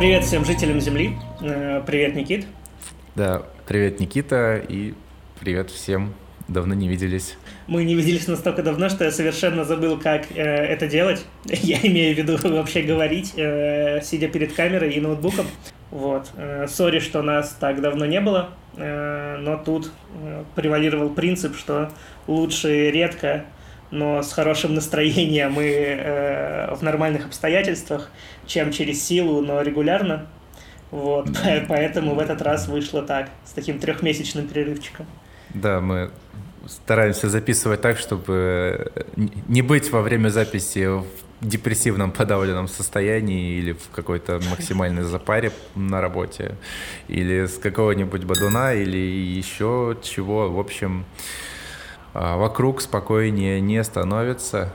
[0.00, 1.12] Привет всем жителям Земли.
[1.42, 2.46] Э, привет, Никит.
[3.14, 4.94] Да, привет, Никита, и
[5.38, 6.14] привет всем.
[6.48, 7.36] Давно не виделись.
[7.66, 11.22] Мы не виделись настолько давно, что я совершенно забыл, как э, это делать.
[11.44, 15.44] Я имею в виду вообще говорить, э, сидя перед камерой и ноутбуком.
[15.90, 16.30] Вот.
[16.34, 21.90] Э, сори, что нас так давно не было, э, но тут э, превалировал принцип, что
[22.26, 23.44] лучше редко,
[23.90, 28.10] но с хорошим настроением и э, в нормальных обстоятельствах,
[28.46, 30.26] чем через силу, но регулярно.
[30.90, 31.28] Вот,
[31.68, 35.06] поэтому в этот раз вышло так, с таким трехмесячным перерывчиком.
[35.54, 36.10] Да, мы
[36.66, 38.92] стараемся записывать так, чтобы
[39.48, 41.06] не быть во время записи в
[41.40, 46.56] депрессивном подавленном состоянии или в какой-то максимальной запаре на работе,
[47.08, 50.50] или с какого-нибудь бадуна, или еще чего.
[50.50, 51.49] В общем, а,
[52.14, 54.72] вокруг спокойнее не становится,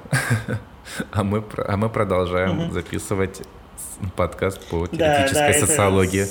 [1.12, 2.72] а мы, а мы продолжаем угу.
[2.72, 3.42] записывать
[4.16, 6.26] подкаст по теоретической да, да, социологии.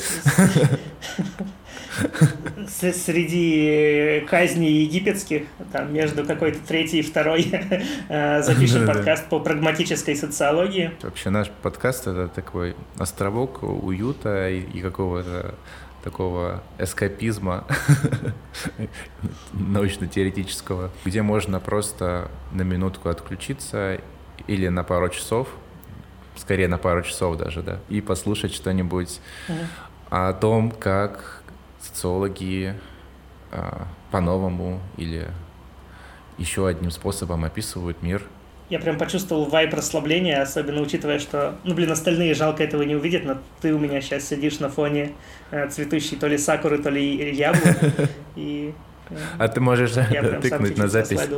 [2.69, 7.48] Среди казней египетских, там между какой-то третьей и второй,
[8.09, 10.91] э, запишем подкаст по прагматической социологии.
[11.03, 15.55] Вообще наш подкаст это такой островок уюта и какого-то
[16.05, 17.64] такого эскапизма
[19.55, 23.98] научно-теоретического, где можно просто на минутку отключиться
[24.47, 25.48] или на пару часов,
[26.36, 29.66] скорее на пару часов даже, да, и послушать что-нибудь uh-huh.
[30.10, 31.42] о том, как
[31.80, 32.78] социологи
[33.50, 35.30] а, по-новому или
[36.36, 38.22] еще одним способом описывают мир–
[38.75, 43.25] я прям почувствовал вайп расслабления, особенно учитывая, что, ну, блин, остальные жалко этого не увидят,
[43.25, 45.12] но ты у меня сейчас сидишь на фоне
[45.53, 47.77] э, цветущей то ли сакуры, то ли яблок,
[48.34, 48.75] и...
[49.11, 51.20] Э, а ты можешь тыкнуть на запись.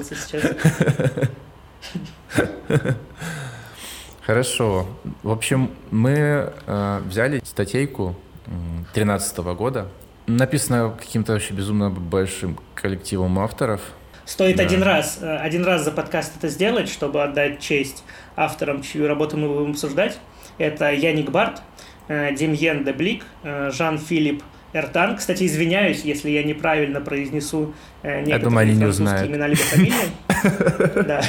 [4.22, 4.86] Хорошо.
[5.22, 9.88] В общем, мы э, взяли статейку 2013 года,
[10.26, 13.82] написанную каким-то вообще безумно большим коллективом авторов–
[14.26, 14.64] Стоит да.
[14.64, 18.02] один раз, э, один раз за подкаст это сделать, чтобы отдать честь
[18.34, 20.18] авторам, чью работу мы будем обсуждать.
[20.58, 21.62] Это Яник Барт,
[22.08, 24.42] э, Демьен де Блик, э, Жан-Филипп
[24.72, 25.16] Эртан.
[25.16, 27.72] Кстати, извиняюсь, если я неправильно произнесу
[28.02, 31.04] некоторые думаю, французские имена либо фамилии.
[31.04, 31.22] Да.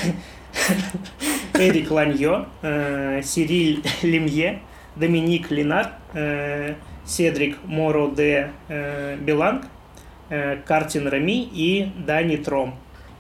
[1.54, 2.48] Эрик Ланьо,
[3.24, 4.60] Сириль Лемье,
[4.96, 5.94] Доминик Линар,
[7.06, 8.50] Седрик Моро де
[9.22, 9.66] Беланг,
[10.66, 12.78] Картин Рами и Дани Тром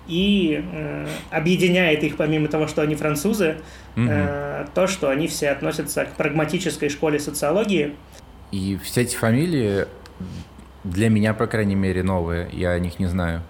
[0.07, 3.57] и э, объединяет их, помимо того, что они французы,
[3.95, 4.05] угу.
[4.09, 7.95] э, то, что они все относятся к прагматической школе социологии.
[8.51, 9.85] И все эти фамилии
[10.83, 13.41] для меня, по крайней мере, новые, я о них не знаю.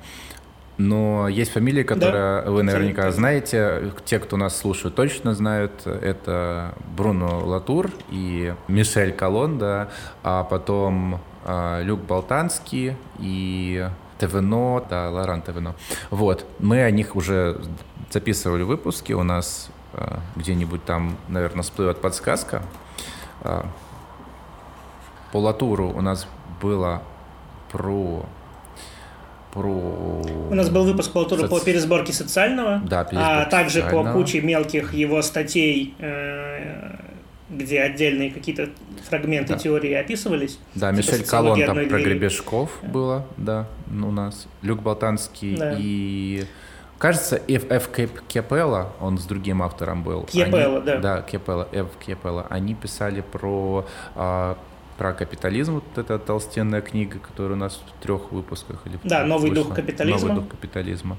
[0.77, 3.93] Но есть фамилии, которые да, вы наверняка знаете.
[4.05, 5.87] Те, кто нас слушают, точно знают.
[5.87, 9.89] Это Бруно Латур и Мишель Колонда,
[10.21, 13.87] а потом э, Люк Болтанский и
[14.19, 15.75] ТВНО, да, Лоран ТВНО.
[16.09, 17.61] Вот, мы о них уже
[18.11, 22.61] записывали выпуски, у нас э, где-нибудь там, наверное, всплывет подсказка.
[23.41, 23.63] Э,
[25.31, 26.27] по Латуру у нас
[26.61, 27.01] было
[27.71, 28.25] про
[29.57, 29.69] про...
[29.71, 31.59] У нас был выпуск по Латуру Соци...
[31.59, 34.13] по пересборке социального, да, пересборке а также социального.
[34.13, 36.95] по куче мелких его статей э,
[37.49, 38.69] где отдельные какие-то
[39.07, 39.59] фрагменты да.
[39.59, 40.59] теории описывались.
[40.75, 42.87] Да, типа Мишель Колон там про Гребешков да.
[42.87, 44.47] было, да, у нас.
[44.61, 45.75] Люк Болтанский да.
[45.77, 46.45] и...
[46.97, 47.69] Кажется, Ф.
[47.69, 47.89] Ф.
[48.27, 50.23] Кепелла, он с другим автором был.
[50.23, 50.97] Кепелла, да.
[50.97, 51.89] Да, Кепелла, Ф.
[52.03, 52.47] Кепелла.
[52.49, 54.57] Они писали про, а,
[54.97, 58.81] про капитализм, вот эта толстенная книга, которая у нас в трех выпусках.
[58.87, 59.65] Или да, «Новый вышла.
[59.65, 60.27] дух капитализма».
[60.27, 61.17] «Новый дух капитализма»,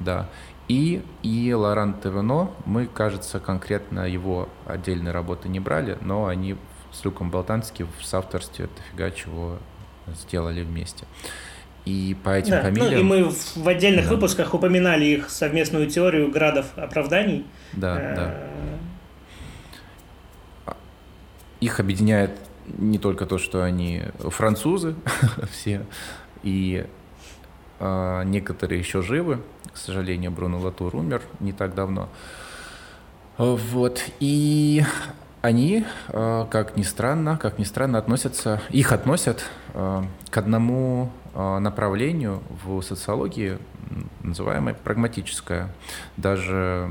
[0.00, 0.28] да.
[0.68, 6.56] И, и Лоран Тевено, мы, кажется, конкретно его отдельные работы не брали, но они
[6.90, 9.58] с Люком Болтанским в соавторстве дофига чего
[10.06, 11.06] сделали вместе.
[11.84, 13.06] И по этим да, фамилиям...
[13.06, 14.14] Ну и мы в отдельных да.
[14.14, 17.44] выпусках упоминали их совместную теорию градов оправданий.
[17.74, 18.16] Да, э,
[20.66, 20.74] да.
[21.60, 22.30] Их объединяет
[22.78, 24.94] не только то, что они французы
[25.50, 25.84] все,
[26.42, 26.86] и
[27.80, 29.40] некоторые еще живы,
[29.72, 32.08] к сожалению, Бруно Латур умер не так давно.
[33.36, 34.04] Вот.
[34.20, 34.84] И
[35.42, 39.44] они, э, как ни странно, как ни странно, относятся, их относят
[39.74, 43.58] э, к одному направлению в социологии,
[44.22, 45.68] называемое прагматическое.
[46.16, 46.88] Даже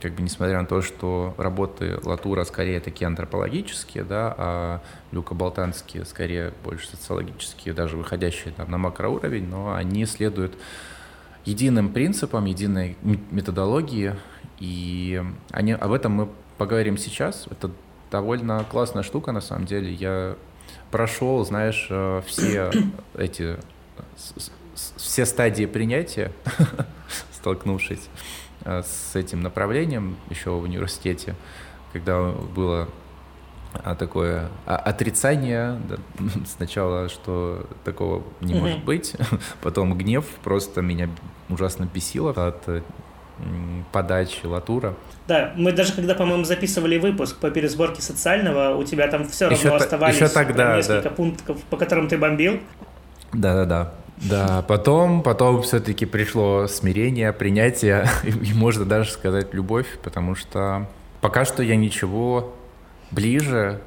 [0.00, 4.80] как бы несмотря на то, что работы Латура скорее такие антропологические, да, а
[5.12, 10.56] Люка Болтанские скорее больше социологические, даже выходящие там на макроуровень, но они следуют
[11.44, 14.14] единым принципам, единой методологии,
[14.58, 16.28] и они, об этом мы
[16.58, 17.46] поговорим сейчас.
[17.50, 17.70] Это
[18.10, 19.92] довольно классная штука, на самом деле.
[19.92, 20.36] Я
[20.90, 22.70] прошел, знаешь, э, все
[23.16, 23.56] эти
[24.96, 26.30] все стадии принятия,
[27.32, 28.08] столкнувшись
[28.64, 31.34] с этим направлением еще в университете,
[31.92, 32.88] когда было
[33.84, 35.96] а такое а, отрицание да,
[36.46, 38.60] сначала, что такого не mm-hmm.
[38.60, 39.16] может быть,
[39.62, 41.08] потом гнев просто меня
[41.48, 42.84] ужасно бесило от
[43.92, 44.94] подачи Латура.
[45.26, 49.58] Да, мы даже когда, по-моему, записывали выпуск по пересборке социального, у тебя там все равно
[49.58, 51.10] еще оставались еще тогда, несколько да.
[51.10, 52.60] пунктов, по которым ты бомбил.
[53.32, 53.94] Да-да-да.
[54.18, 60.88] Да, потом, потом все-таки пришло смирение, принятие, и можно даже сказать любовь, потому что
[61.20, 62.54] пока что я ничего
[63.10, 63.80] ближе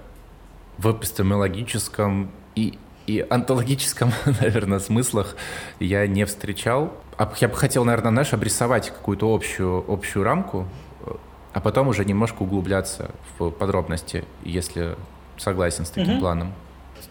[0.77, 2.77] в эпистемологическом и,
[3.07, 4.12] и онтологическом,
[4.42, 5.36] наверное, смыслах
[5.80, 6.94] я не встречал.
[7.18, 10.68] А я бы хотел, наверное, знаешь, обрисовать какую-то общую, общую рамку,
[11.54, 14.95] а потом уже немножко углубляться в подробности, если
[15.38, 16.19] согласен с таким mm-hmm.
[16.19, 16.54] планом.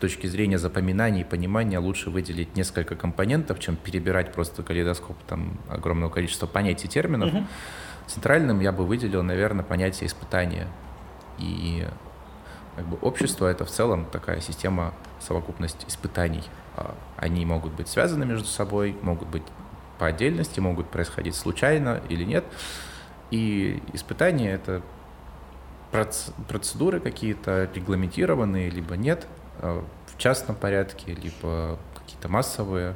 [0.04, 5.58] С точки зрения запоминания и понимания лучше выделить несколько компонентов, чем перебирать просто калейдоскоп там
[5.70, 7.32] огромного количества понятий и терминов.
[7.32, 7.46] Mm-hmm.
[8.08, 10.68] Центральным я бы выделил, наверное, понятие испытания.
[11.38, 11.88] И
[12.76, 16.42] как бы общество— это в целом такая система совокупность испытаний.
[16.76, 19.44] А, они могут быть связаны между собой, могут быть
[19.98, 22.44] по отдельности, могут происходить случайно или нет.
[23.30, 24.82] И испытания— это
[25.90, 29.26] процедуры какие-то регламентированные, либо нет,
[29.72, 32.94] в частном порядке, либо какие-то массовые,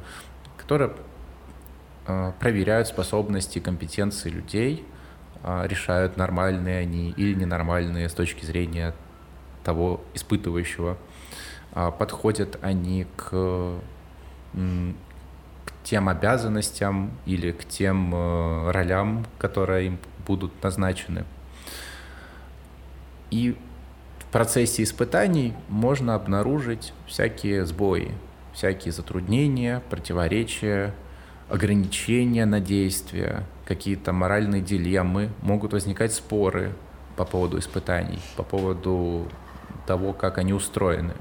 [0.57, 0.91] которые
[2.05, 4.85] а, проверяют способности, компетенции людей,
[5.41, 8.93] решают, нормальные они или ненормальные с точки зрения
[9.63, 10.97] того испытывающего.
[11.71, 13.31] Подходят они к,
[14.51, 21.25] к тем обязанностям или к тем э, ролям, которые им будут назначены.
[23.31, 23.57] И
[24.29, 28.11] в процессе испытаний можно обнаружить всякие сбои,
[28.53, 30.93] всякие затруднения, противоречия,
[31.49, 36.73] ограничения на действия, какие-то моральные дилеммы, могут возникать споры
[37.15, 39.27] по поводу испытаний, по поводу
[39.87, 41.15] того, как они устроены.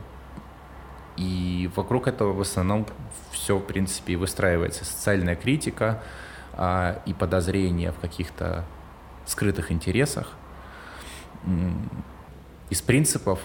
[1.17, 2.85] И вокруг этого в основном
[3.31, 4.85] все, в принципе, выстраивается.
[4.85, 6.03] Социальная критика
[6.53, 8.67] а, и подозрения в каких-то
[9.25, 10.35] скрытых интересах.
[12.71, 13.41] Из принципов,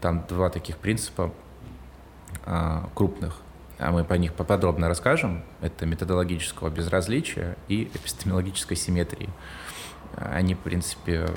[0.00, 1.32] там два таких принципа
[2.44, 3.36] а, крупных,
[3.78, 9.28] а мы по них поподробно расскажем, это методологического безразличия и эпистемологической симметрии.
[10.16, 11.28] Они, в принципе,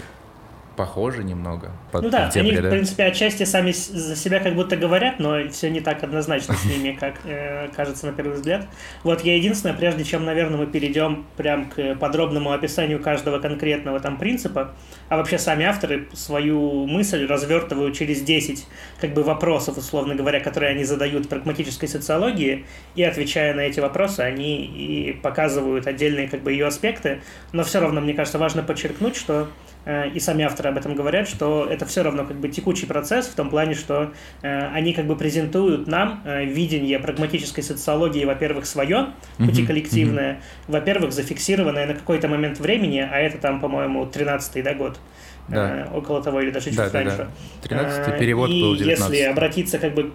[0.76, 1.72] похожи немного.
[1.92, 2.68] Под, ну да, они, да?
[2.68, 6.66] в принципе, отчасти сами за себя как будто говорят, но все не так однозначно с
[6.66, 8.68] ними, как э, кажется на первый взгляд.
[9.04, 14.18] Вот я единственное, прежде чем, наверное, мы перейдем прям к подробному описанию каждого конкретного там
[14.18, 14.74] принципа,
[15.10, 18.66] а вообще сами авторы свою мысль развертывают через 10
[19.00, 24.22] как бы вопросов, условно говоря, которые они задают прагматической социологии, и отвечая на эти вопросы,
[24.22, 29.16] они и показывают отдельные как бы ее аспекты, но все равно, мне кажется, важно подчеркнуть,
[29.16, 29.48] что
[29.86, 33.36] и сами авторы об этом говорят, что это все равно как бы текучий процесс в
[33.36, 39.08] том плане, что э, они как бы презентуют нам э, видение прагматической социологии, во-первых, свое,
[39.38, 40.72] пути коллективное, mm-hmm.
[40.72, 45.00] во-первых, зафиксированное на какой-то момент времени, а это там, по-моему, 13-й да, год.
[45.48, 45.88] Да.
[45.94, 47.30] около того или даже чуть да, раньше.
[47.64, 47.76] Да, да.
[47.76, 50.12] 13-й перевод и был 19 если обратиться как бы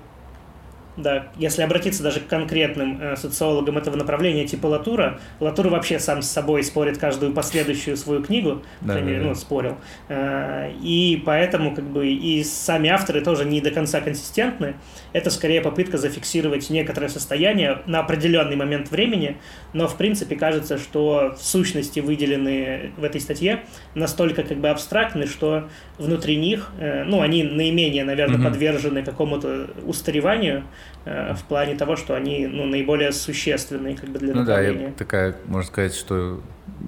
[1.02, 6.22] да, если обратиться даже к конкретным э, социологам этого направления, типа Латура, Латура вообще сам
[6.22, 9.76] с собой спорит каждую последующую свою книгу, да, да, ну, спорил.
[10.08, 14.74] Э, и поэтому, как бы, и сами авторы тоже не до конца консистентны.
[15.12, 19.36] Это скорее попытка зафиксировать некоторое состояние на определенный момент времени,
[19.72, 23.64] но, в принципе, кажется, что в сущности выделены в этой статье
[23.94, 28.44] настолько, как бы, абстрактны, что внутри них, э, ну, они наименее, наверное, угу.
[28.44, 30.64] подвержены какому-то устареванию,
[31.04, 34.88] в плане того, что они ну, наиболее существенные как бы, для ну направления.
[34.88, 36.42] да, такая, можно сказать, что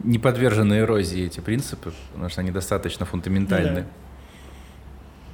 [0.04, 3.71] не подвержены эрозии эти принципы, потому что они достаточно фундаментальны.
[3.71, 3.87] Ну,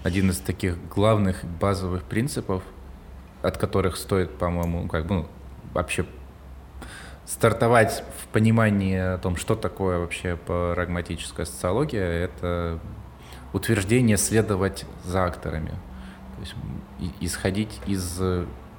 [0.02, 0.08] да.
[0.08, 2.62] Один из таких главных базовых принципов,
[3.42, 5.28] от которых стоит, по-моему, как бы ну,
[5.75, 6.06] вообще
[7.26, 12.78] стартовать в понимании о том, что такое вообще прагматическая социология, это
[13.52, 15.72] утверждение следовать за акторами.
[16.38, 16.54] То есть
[17.21, 18.21] исходить из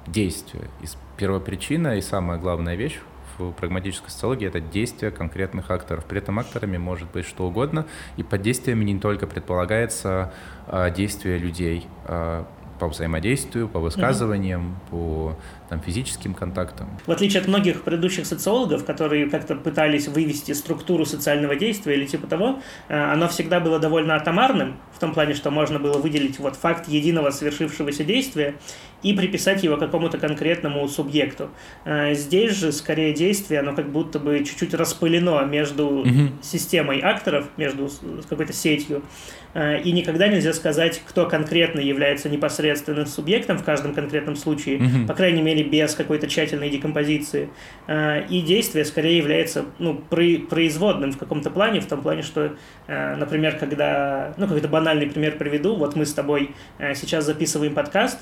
[0.06, 0.68] действия.
[0.82, 2.98] Из первопричина и самая главная вещь
[3.38, 6.04] в прагматической социологии это действия конкретных акторов.
[6.04, 7.86] При этом акторами может быть что угодно,
[8.16, 10.32] и под действиями не только предполагается
[10.66, 11.86] а, действие людей.
[12.06, 12.46] А,
[12.78, 14.90] по взаимодействию, по высказываниям, mm-hmm.
[14.90, 15.36] по
[15.70, 16.98] там, физическим контактам.
[17.06, 22.26] В отличие от многих предыдущих социологов, которые как-то пытались вывести структуру социального действия или типа
[22.26, 22.58] того,
[22.88, 26.88] э, оно всегда было довольно атомарным, в том плане, что можно было выделить вот факт
[26.88, 28.56] единого совершившегося действия
[29.02, 31.50] и приписать его какому-то конкретному субъекту.
[31.84, 36.42] Э, здесь же, скорее, действие, оно как будто бы чуть-чуть распылено между mm-hmm.
[36.42, 37.88] системой акторов, между
[38.28, 39.04] какой-то сетью,
[39.52, 45.06] Э, и никогда нельзя сказать, кто конкретно является непосредственным субъектом в каждом конкретном случае, угу.
[45.08, 47.50] по крайней мере, без какой-то тщательной декомпозиции.
[47.86, 52.52] Э, и действие скорее является ну, производным в каком-то плане, в том плане, что,
[52.86, 56.54] э, например, когда, ну, какой-то банальный пример приведу, вот мы с тобой
[56.94, 58.20] сейчас записываем подкаст,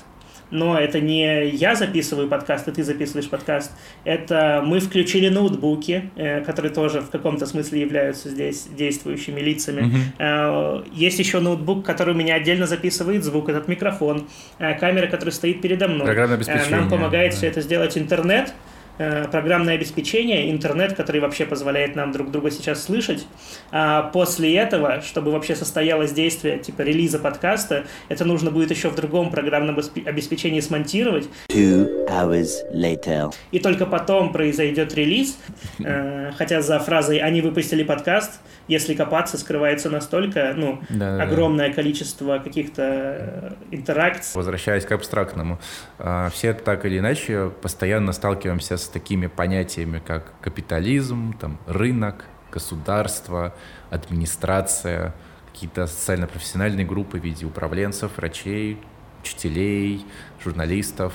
[0.51, 3.71] но это не я записываю подкаст, и ты записываешь подкаст.
[4.03, 9.91] Это мы включили ноутбуки, э, которые тоже в каком-то смысле являются здесь действующими лицами.
[10.19, 10.89] Mm-hmm.
[10.93, 14.27] Есть еще ноутбук, который у меня отдельно записывает звук, этот микрофон,
[14.57, 16.05] э, камера, которая стоит передо мной.
[16.05, 16.69] Программное обеспечение.
[16.69, 17.37] Нам помогает да.
[17.37, 18.53] все это сделать интернет.
[18.99, 23.25] Э, программное обеспечение, интернет, который вообще позволяет нам друг друга сейчас слышать.
[23.71, 28.95] А после этого, чтобы вообще состоялось действие типа релиза подкаста, это нужно будет еще в
[28.95, 31.29] другом программном обеспечении смонтировать.
[31.47, 33.33] Two hours later.
[33.51, 35.37] И только потом произойдет релиз,
[35.79, 41.73] э, хотя за фразой «они выпустили подкаст», если копаться, скрывается настолько ну, да, огромное да.
[41.73, 44.31] количество каких-то э, интеракций.
[44.35, 45.59] Возвращаясь к абстрактному,
[45.97, 53.53] а, все так или иначе постоянно сталкиваемся с такими понятиями, как капитализм, там, рынок, государство,
[53.89, 55.13] администрация,
[55.51, 58.79] какие-то социально-профессиональные группы в виде управленцев, врачей,
[59.21, 60.05] учителей,
[60.43, 61.13] журналистов,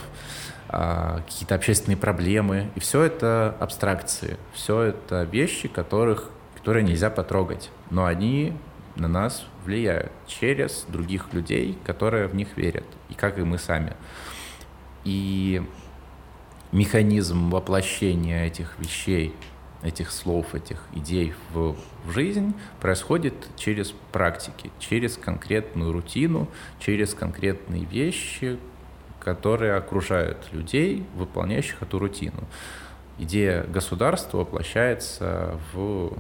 [0.68, 2.70] а, какие-то общественные проблемы.
[2.74, 8.56] И все это абстракции, все это вещи, которых, которые нельзя потрогать, но они
[8.96, 13.94] на нас влияют через других людей, которые в них верят, и как и мы сами.
[15.04, 15.62] И
[16.74, 19.32] механизм воплощения этих вещей,
[19.82, 26.48] этих слов, этих идей в, в жизнь происходит через практики, через конкретную рутину,
[26.80, 28.58] через конкретные вещи,
[29.20, 32.42] которые окружают людей, выполняющих эту рутину.
[33.18, 36.14] Идея государства воплощается в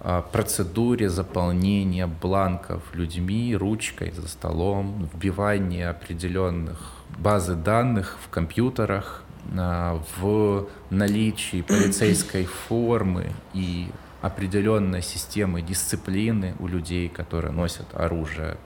[0.00, 10.66] а, процедуре заполнения бланков людьми ручкой за столом, вбивания определенных базы данных в компьютерах, в
[10.90, 13.88] наличии полицейской формы и
[14.22, 18.56] определенной системы дисциплины у людей, которые носят оружие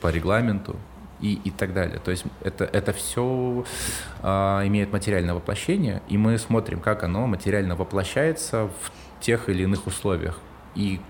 [0.00, 0.76] по регламенту
[1.20, 1.98] и, и так далее.
[1.98, 3.64] То есть это, это все
[4.22, 9.86] а, имеет материальное воплощение, и мы смотрим, как оно материально воплощается в тех или иных
[9.86, 10.38] условиях.
[10.74, 11.00] И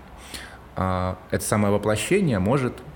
[0.75, 2.88] а, это самое воплощение может а,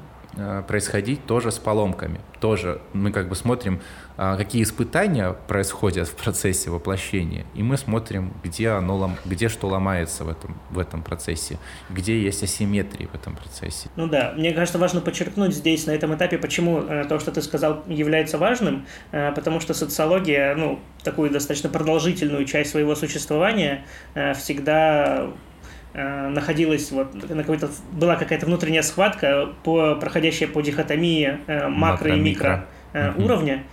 [0.67, 2.19] происходить тоже с поломками.
[2.39, 3.81] Тоже мы как бы смотрим,
[4.15, 10.23] а, какие испытания происходят в процессе воплощения, и мы смотрим, где, оно, где что ломается
[10.23, 11.57] в этом, в этом процессе,
[11.89, 13.89] где есть асимметрии в этом процессе.
[13.95, 17.41] Ну да, мне кажется, важно подчеркнуть здесь, на этом этапе, почему э, то, что ты
[17.41, 24.33] сказал, является важным, э, потому что социология, ну, такую достаточно продолжительную часть своего существования э,
[24.35, 25.31] всегда Э,
[25.93, 32.15] находилась вот на какой-то была какая-то внутренняя схватка по проходящая по дихотомии э, макро, макро
[32.15, 33.11] и микро, микро.
[33.11, 33.23] Угу.
[33.23, 33.63] уровня.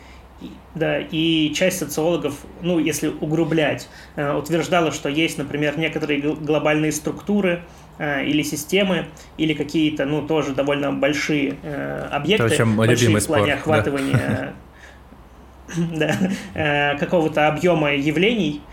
[0.75, 7.63] Да, и часть социологов, ну, если угрублять, утверждала, что есть, например, некоторые глобальные структуры
[7.99, 11.57] или системы, или какие-то, ну, тоже довольно большие
[12.11, 14.55] объекты, То, большие в плане спор, охватывания
[15.77, 16.97] да.
[16.99, 18.70] какого-то объема явлений, Э,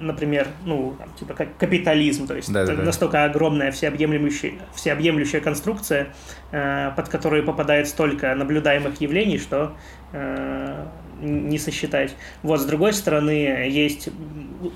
[0.00, 6.08] например, ну, там, типа как капитализм, то есть да, да, настолько огромная всеобъемлющая, всеобъемлющая конструкция,
[6.52, 9.76] э, под которую попадает столько наблюдаемых явлений, что
[10.12, 10.86] э,
[11.20, 12.14] не сосчитать.
[12.42, 14.08] Вот, с другой стороны, есть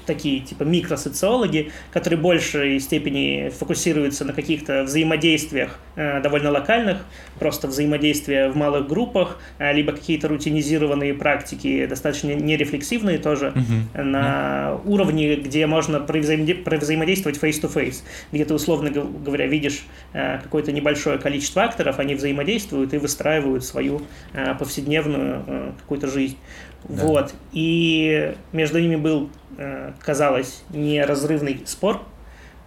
[0.07, 6.99] такие, типа, микросоциологи, которые в большей степени фокусируются на каких-то взаимодействиях э, довольно локальных,
[7.39, 14.03] просто взаимодействия в малых группах, э, либо какие-то рутинизированные практики, достаточно нерефлексивные тоже, uh-huh.
[14.03, 14.81] на uh-huh.
[14.87, 21.99] уровне, где можно взаимодействовать face-to-face, где ты, условно говоря, видишь э, какое-то небольшое количество акторов,
[21.99, 26.37] они взаимодействуют и выстраивают свою э, повседневную э, какую-то жизнь.
[26.85, 27.05] Да.
[27.05, 27.35] Вот.
[27.53, 32.03] И между ними был, э, казалось, неразрывный спор.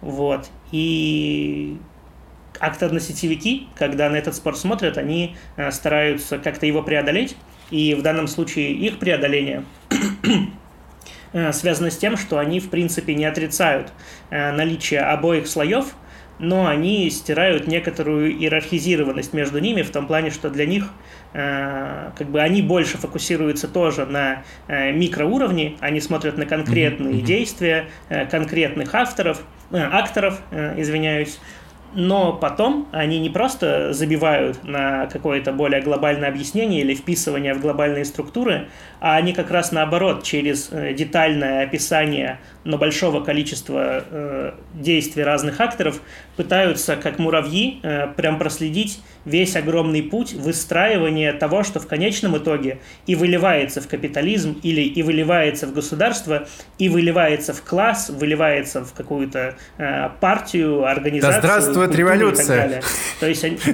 [0.00, 0.48] Вот.
[0.72, 1.76] И
[2.60, 7.36] акторно-сетевики, когда на этот спор смотрят, они э, стараются как-то его преодолеть.
[7.70, 9.64] И в данном случае их преодоление
[11.32, 13.92] э, связано с тем, что они, в принципе, не отрицают
[14.30, 15.94] наличие обоих слоев–
[16.38, 20.90] но они стирают некоторую иерархизированность между ними в том плане, что для них
[21.32, 27.22] как бы они больше фокусируются тоже на э, микроуровне, они смотрят на конкретные mm-hmm.
[27.22, 31.38] действия э, конкретных авторов, э, акторов, э, извиняюсь,
[31.94, 38.04] но потом они не просто забивают на какое-то более глобальное объяснение или вписывание в глобальные
[38.04, 38.68] структуры,
[39.00, 45.58] а они как раз наоборот через э, детальное описание, но большого количества э, действий разных
[45.60, 46.02] акторов
[46.36, 52.78] пытаются, как муравьи, э, прям проследить весь огромный путь выстраивания того, что в конечном итоге
[53.06, 58.94] и выливается в капитализм, или и выливается в государство, и выливается в класс, выливается в
[58.94, 61.42] какую-то э, партию, организацию.
[61.42, 62.82] Да здравствует революция!
[63.20, 63.58] То есть они...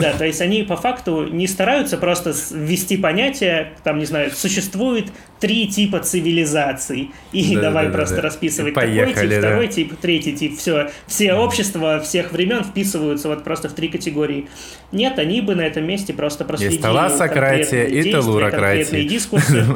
[0.00, 5.06] Да, то есть они по факту не стараются просто ввести понятие, там, не знаю, существует
[5.38, 11.34] три типа цивилизаций, и давай просто расписывать такой тип, второй тип, третий тип, все, все
[11.50, 14.48] общества всех времен вписываются вот просто в три категории.
[14.92, 19.08] Нет, они бы на этом месте просто проследили Есть талассократия и телурократия.
[19.08, 19.64] дискурсы.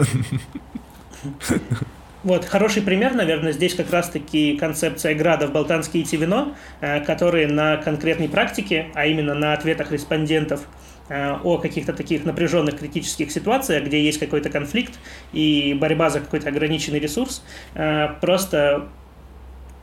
[2.23, 7.76] Вот, хороший пример, наверное, здесь как раз-таки концепция градов «Балтанские и Тивино», э, которые на
[7.76, 10.62] конкретной практике, а именно на ответах респондентов
[11.11, 14.95] э, о каких-то таких напряженных критических ситуациях, где есть какой-то конфликт
[15.35, 18.88] и борьба за какой-то ограниченный ресурс, э, просто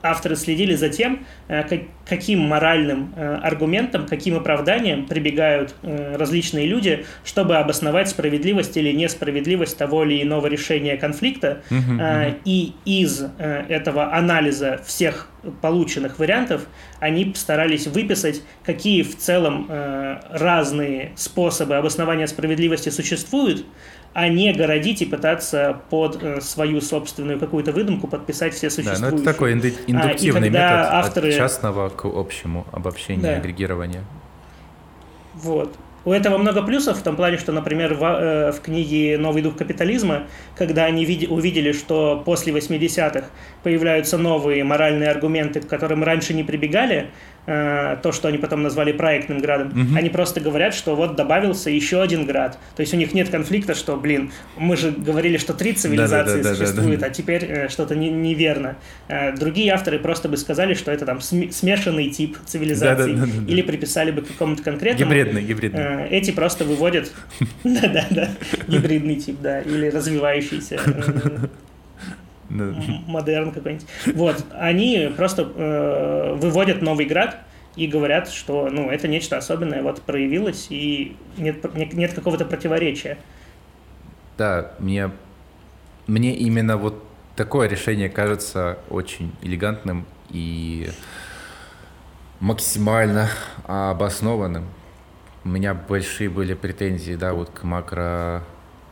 [0.04, 1.64] авторы следили за тем, э,
[2.06, 9.78] каким моральным э, аргументом, каким оправданием прибегают э, различные люди, чтобы обосновать справедливость или несправедливость
[9.78, 11.62] того или иного решения конфликта.
[12.46, 15.30] И из этого анализа всех
[15.62, 16.68] полученных вариантов
[17.00, 23.66] они старались выписать, какие в целом разные способы обоснования справедливости существуют,
[24.14, 29.06] а не городить и пытаться под э, свою собственную какую-то выдумку подписать все существующие.
[29.06, 31.30] Да, ну это такой индуктивный а, метод авторы...
[31.30, 33.36] от частного к общему обобщению, да.
[33.38, 34.04] агрегирования.
[35.34, 35.76] Вот.
[36.04, 39.56] У этого много плюсов в том плане, что, например, в, э, в книге «Новый дух
[39.56, 40.24] капитализма»,
[40.56, 43.28] когда они види, увидели, что после 80-х
[43.62, 47.12] появляются новые моральные аргументы, к которым раньше не прибегали,
[47.46, 49.70] то, что они потом назвали проектным градом.
[49.70, 49.98] Угу.
[49.98, 52.58] Они просто говорят, что вот добавился еще один град.
[52.76, 56.44] То есть у них нет конфликта, что, блин, мы же говорили, что три цивилизации да,
[56.44, 57.08] да, да, существуют, да, да, да.
[57.08, 58.76] а теперь э, что-то не, неверно.
[59.08, 63.14] Э, другие авторы просто бы сказали, что это там смешанный тип цивилизации.
[63.14, 65.12] Да, да, да, да, или приписали бы какому-то конкретному.
[65.12, 66.08] Гибридный, гибридный.
[66.10, 67.12] Эти просто выводят...
[67.64, 68.30] Да-да-да,
[68.68, 70.80] гибридный тип, да, или развивающийся
[73.08, 73.88] модерн какой-нибудь.
[74.16, 77.38] Вот, они просто э, выводят новый град
[77.76, 83.18] и говорят, что ну, это нечто особенное вот проявилось, и нет, нет, нет какого-то противоречия.
[84.38, 85.12] Да, мне,
[86.08, 87.04] мне именно вот
[87.36, 90.90] такое решение кажется очень элегантным и
[92.40, 93.30] максимально
[93.66, 94.66] обоснованным.
[95.44, 98.44] У меня большие были претензии, да, вот к макро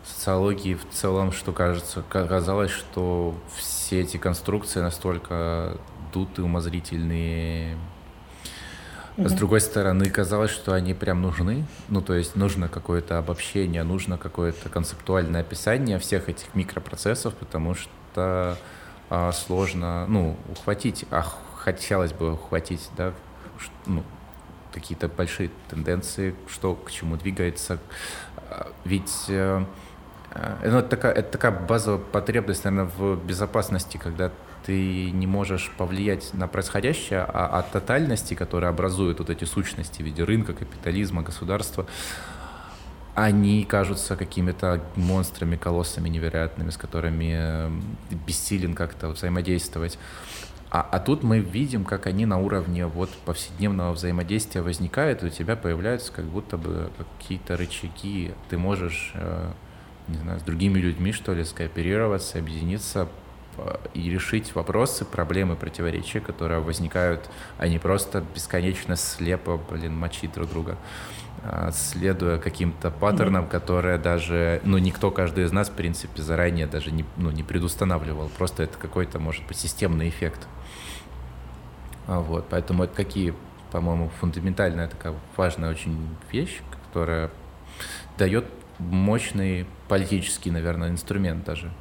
[0.09, 5.77] социологии в целом, что кажется, казалось, что все эти конструкции настолько
[6.13, 7.77] дутые, умозрительные.
[9.17, 11.65] С другой стороны, казалось, что они прям нужны.
[11.89, 18.57] Ну, то есть нужно какое-то обобщение, нужно какое-то концептуальное описание всех этих микропроцессов, потому что
[19.09, 23.13] а, сложно, ну, ухватить, а хотелось бы ухватить, да,
[23.85, 24.03] ну,
[24.71, 27.79] какие-то большие тенденции, что к чему двигается.
[28.49, 29.65] А, ведь э,
[30.35, 34.31] ну, это, такая, это такая базовая потребность, наверное, в безопасности, когда
[34.65, 40.05] ты не можешь повлиять на происходящее, а от тотальности, которая образует вот эти сущности в
[40.05, 41.87] виде рынка, капитализма, государства,
[43.15, 47.71] они кажутся какими-то монстрами, колоссами невероятными, с которыми
[48.27, 49.97] бессилен как-то взаимодействовать.
[50.71, 55.29] А, а тут мы видим, как они на уровне вот повседневного взаимодействия возникают, и у
[55.29, 58.33] тебя появляются как будто бы какие-то рычаги.
[58.49, 59.51] Ты можешь э,
[60.09, 63.07] не знаю, с другими людьми, что ли, скооперироваться, объединиться
[63.93, 70.49] и решить вопросы, проблемы, противоречия, которые возникают, а не просто бесконечно слепо, блин, мочить друг
[70.49, 70.77] друга,
[71.43, 73.49] а, следуя каким-то паттернам, mm-hmm.
[73.49, 78.29] которые даже, ну, никто, каждый из нас, в принципе, заранее даже не, ну, не предустанавливал.
[78.29, 80.47] Просто это какой-то, может быть, системный эффект.
[82.07, 83.33] А вот, поэтому это какие,
[83.71, 85.97] по-моему, фундаментальная такая важная очень
[86.31, 87.29] вещь, которая
[88.17, 88.45] дает
[88.79, 91.71] мощный политический, наверное, инструмент даже.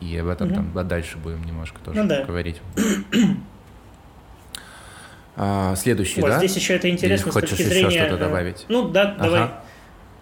[0.00, 0.54] И об этом угу.
[0.72, 2.24] там дальше будем немножко тоже ну, да.
[2.24, 2.60] говорить.
[5.36, 6.38] А, следующий, вот, да?
[6.38, 7.88] Здесь еще это интересно Или с точки зрения...
[7.88, 8.66] еще что-то э, добавить?
[8.68, 9.24] Ну, да, ага.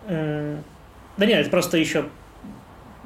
[0.07, 0.57] давай.
[1.17, 2.07] Да нет, это просто еще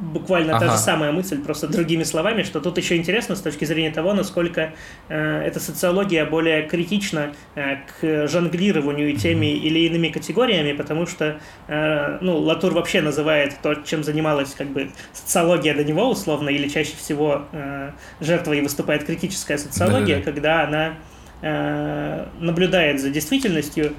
[0.02, 0.66] буквально ага.
[0.66, 4.12] та же самая мысль, просто другими словами, что тут еще интересно с точки зрения того,
[4.14, 4.72] насколько
[5.08, 11.38] э, эта социология более критична э, к жонглированию теми или иными категориями, потому что
[11.68, 16.68] э, ну, Латур вообще называет то, чем занималась как бы социология до него условно, или
[16.68, 20.32] чаще всего э, жертвой выступает критическая социология, Да-да-да.
[20.32, 20.94] когда она
[21.42, 23.92] э, наблюдает за действительностью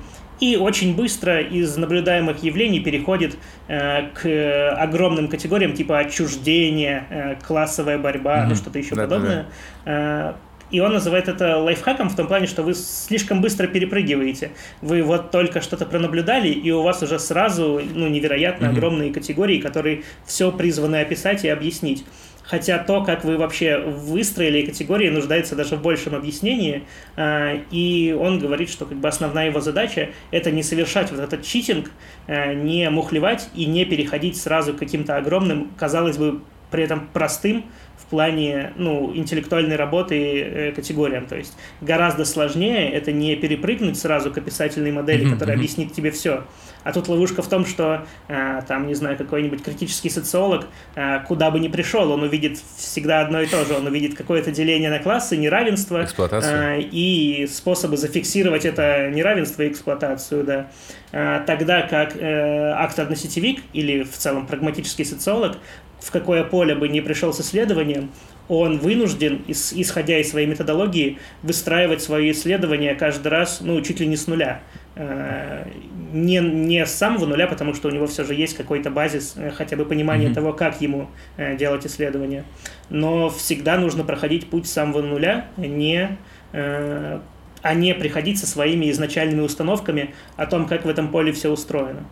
[0.44, 3.38] и очень быстро из наблюдаемых явлений переходит
[3.70, 8.48] э, к огромным категориям типа отчуждение, э, классовая борьба, mm-hmm.
[8.50, 9.46] ну что-то еще да, подобное.
[9.86, 10.36] Да, да.
[10.74, 14.52] И он называет это лайфхаком в том плане, что вы слишком быстро перепрыгиваете.
[14.82, 18.70] Вы вот только что-то пронаблюдали, и у вас уже сразу ну, невероятно mm-hmm.
[18.70, 22.04] огромные категории, которые все призваны описать и объяснить.
[22.42, 26.84] Хотя то, как вы вообще выстроили категории, нуждается даже в большем объяснении.
[27.16, 31.46] А, и он говорит, что как бы основная его задача– это не совершать вот этот
[31.46, 31.92] читинг,
[32.28, 36.42] а, не мухлевать и не переходить сразу к каким-то огромным, казалось бы,
[36.74, 37.66] при этом простым
[37.98, 41.28] в плане ну, интеллектуальной работы э, категориям.
[41.28, 46.44] То есть гораздо сложнее это не перепрыгнуть сразу к описательной модели, которая объяснит тебе все,
[46.84, 51.50] а тут ловушка в том, что э, там, не знаю, какой-нибудь критический социолог, э, куда
[51.50, 53.74] бы ни пришел, он увидит всегда одно и то же.
[53.74, 60.44] Он увидит какое-то деление на классы, неравенство э, и способы зафиксировать это неравенство и эксплуатацию,
[60.44, 60.68] да.
[61.12, 65.58] Э, тогда как э, актор-сетевик или в целом прагматический социолог
[66.04, 68.12] в какое поле бы ни пришел с исследованием,
[68.50, 74.18] он вынужден, исходя из своей методологии, выстраивать свои исследования каждый раз, ну, чуть ли не
[74.18, 74.62] с нуля.
[74.96, 75.66] Э,
[76.12, 79.50] не, не с самого нуля, потому что у него все же есть какой-то базис, э,
[79.52, 80.34] хотя бы понимание mm-hmm.
[80.34, 82.44] того, как ему э, делать исследования.
[82.90, 86.18] Но всегда нужно проходить путь с самого нуля, не,
[86.52, 92.06] а не приходить со своими изначальными установками о том, как в этом поле все устроено.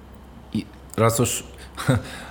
[0.53, 1.43] И раз уж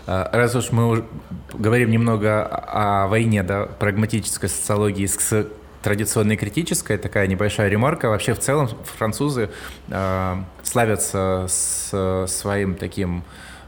[0.07, 1.05] раз уж мы
[1.53, 5.47] говорим немного о войне, да, прагматической социологии с
[5.83, 8.09] традиционной критическая такая небольшая ремарка.
[8.09, 9.51] Вообще в целом французы
[9.89, 13.25] э, славятся с своим таким,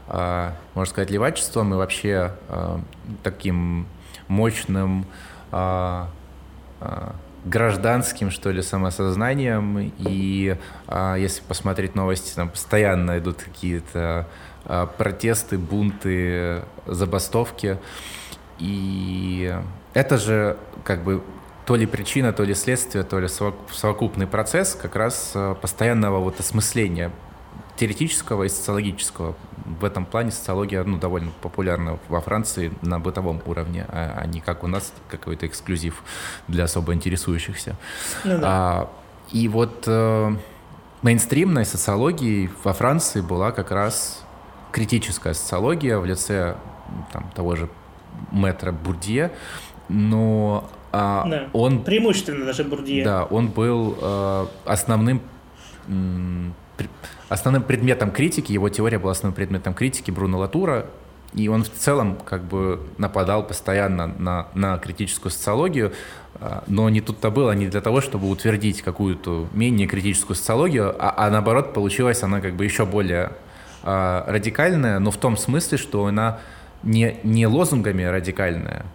[0.07, 2.77] э, можно сказать, левачеством и вообще э,
[3.23, 3.87] таким
[4.27, 5.05] мощным
[5.51, 6.05] э,
[6.81, 7.11] э,
[7.45, 9.93] гражданским, что ли, самосознанием.
[9.97, 14.33] И э, если посмотреть новости, там постоянно идут какие-то э,
[14.65, 17.77] протесты, бунты, забастовки.
[18.59, 19.55] И
[19.93, 21.21] это же как бы
[21.65, 26.39] то ли причина, то ли следствие, то ли совокупный процесс как раз э, постоянного вот
[26.39, 27.11] осмысления
[27.77, 29.35] теоретического и социологического.
[29.79, 34.41] В этом плане социология ну, довольно популярна во Франции на бытовом уровне, а, а не
[34.41, 36.03] как у нас какой-то эксклюзив
[36.47, 37.75] для особо интересующихся.
[38.23, 38.41] Ну, да.
[38.43, 38.89] а,
[39.31, 40.35] и вот э,
[41.01, 44.22] мейнстримной социологией во Франции была как раз
[44.73, 46.57] критическая социология в лице
[47.13, 47.69] там, того же
[48.31, 49.31] Мэтра Бурдье,
[49.87, 51.47] но а, да.
[51.53, 53.05] Он преимущественно даже Бурдье.
[53.05, 55.21] Да, он был э, основным
[57.29, 60.85] основным предметом критики, его теория была основным предметом критики Бруно Латура,
[61.33, 65.93] и он в целом как бы нападал постоянно на, на критическую социологию,
[66.35, 71.13] э, но не тут-то было не для того, чтобы утвердить какую-то менее критическую социологию, а,
[71.17, 73.33] а наоборот получилась она как бы еще более
[73.83, 76.39] э, радикальная, но в том смысле, что она
[76.83, 78.85] не, не лозунгами радикальная,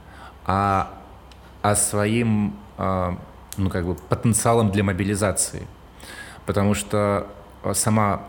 [0.44, 0.94] а
[1.62, 3.18] а своим а,
[3.56, 5.66] ну, как бы потенциалом для мобилизации.
[6.46, 7.26] Потому что
[7.62, 8.22] а, сама,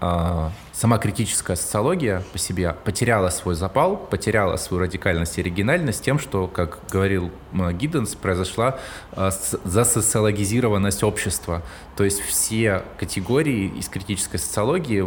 [0.00, 6.18] а, сама критическая социология по себе потеряла свой запал, потеряла свою радикальность и оригинальность тем,
[6.18, 8.78] что, как говорил Гидденс, произошла
[9.16, 11.62] засоциологизированность общества.
[11.96, 15.06] То есть все категории из критической социологии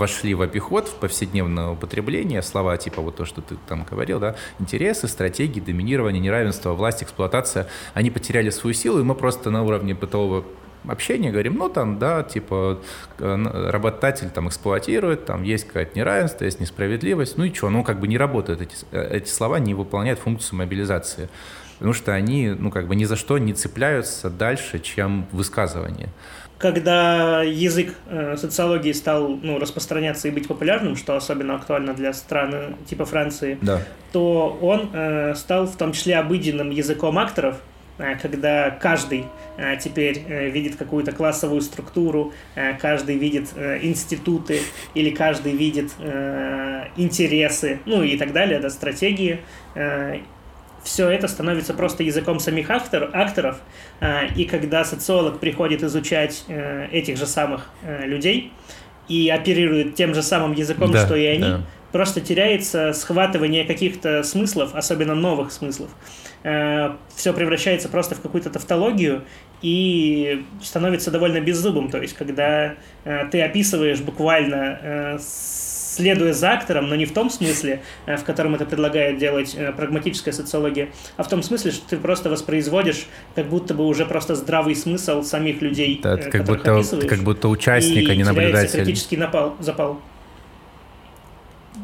[0.00, 4.34] вошли в обиход, в повседневное употребление, слова типа вот то, что ты там говорил, да,
[4.58, 9.94] интересы, стратегии, доминирование, неравенство, власть, эксплуатация, они потеряли свою силу, и мы просто на уровне
[9.94, 10.44] бытового
[10.88, 12.80] общения говорим, ну там, да, типа
[13.18, 18.08] работодатель там эксплуатирует, там есть какое-то неравенство, есть несправедливость, ну и что, ну как бы
[18.08, 21.28] не работают эти, эти слова, не выполняют функцию мобилизации,
[21.78, 26.08] потому что они, ну как бы ни за что не цепляются дальше, чем высказывание
[26.60, 32.76] когда язык э, социологии стал ну, распространяться и быть популярным, что особенно актуально для стран
[32.86, 33.80] типа Франции, да.
[34.12, 37.56] то он э, стал в том числе обыденным языком акторов,
[37.96, 39.24] э, когда каждый
[39.56, 44.60] э, теперь э, видит какую-то классовую структуру, э, каждый видит э, институты
[44.92, 49.40] или каждый видит э, интересы, ну и так далее, да, стратегии.
[50.82, 53.58] Все это становится просто языком самих актор, акторов,
[54.00, 58.52] а, и когда социолог приходит изучать э, этих же самых э, людей
[59.08, 61.60] и оперирует тем же самым языком, да, что и они, да.
[61.92, 65.90] просто теряется схватывание каких-то смыслов, особенно новых смыслов.
[66.44, 69.24] Э, все превращается просто в какую-то тавтологию
[69.60, 71.90] и становится довольно беззубым.
[71.90, 75.18] То есть, когда ты описываешь буквально
[75.94, 80.90] следуя за актором, но не в том смысле, в котором это предлагает делать прагматическая социология,
[81.16, 85.22] а в том смысле, что ты просто воспроизводишь как будто бы уже просто здравый смысл
[85.22, 88.84] самих людей, да, как будто, как будто участник, а не наблюдатель.
[88.84, 90.00] критический напал, запал.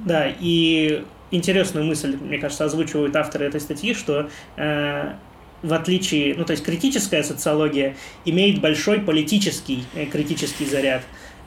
[0.04, 5.12] Да, и интересную мысль, мне кажется, озвучивают авторы этой статьи, что э,
[5.62, 11.02] в отличие, ну то есть критическая социология имеет большой политический э, критический заряд,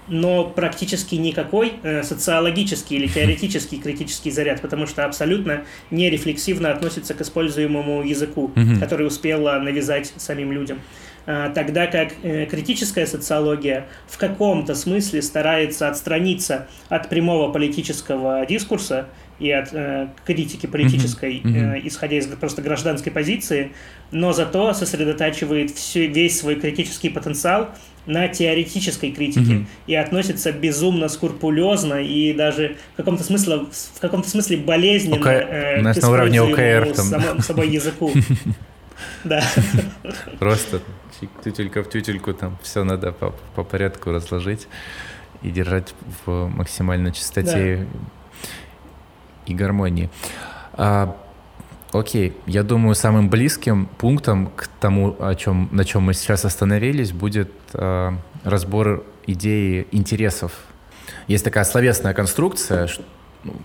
[0.09, 7.21] но практически никакой э, социологический или теоретический критический заряд, потому что абсолютно нерефлексивно относится к
[7.21, 8.79] используемому языку, mm-hmm.
[8.79, 10.79] который успела навязать самим людям.
[11.25, 19.07] Э, тогда как э, критическая социология в каком-то смысле старается отстраниться от прямого политического дискурса
[19.39, 23.71] и от э, критики политической, э, исходя из просто гражданской позиции,
[24.11, 27.69] но зато сосредотачивает все, весь свой критический потенциал
[28.09, 29.65] на теоретической критике mm-hmm.
[29.85, 35.77] и относится безумно скрупулезно и даже в каком-то смысле, в каком-то смысле болезненно okay.
[35.77, 37.05] э, на уровне ОКР, там.
[37.05, 38.11] Само, собой языку.
[39.23, 39.41] Да.
[40.39, 40.81] Просто
[41.43, 44.67] тютелька в тютельку, там все надо по, по порядку разложить
[45.41, 45.93] и держать
[46.25, 47.87] в максимальной чистоте
[49.45, 50.09] и гармонии.
[50.73, 51.15] А,
[51.91, 57.12] окей, я думаю, самым близким пунктом к тому, о чем, на чем мы сейчас остановились,
[57.12, 60.54] будет а, разбор идеи интересов.
[61.28, 63.04] Есть такая словесная конструкция, что,
[63.43, 63.56] ну,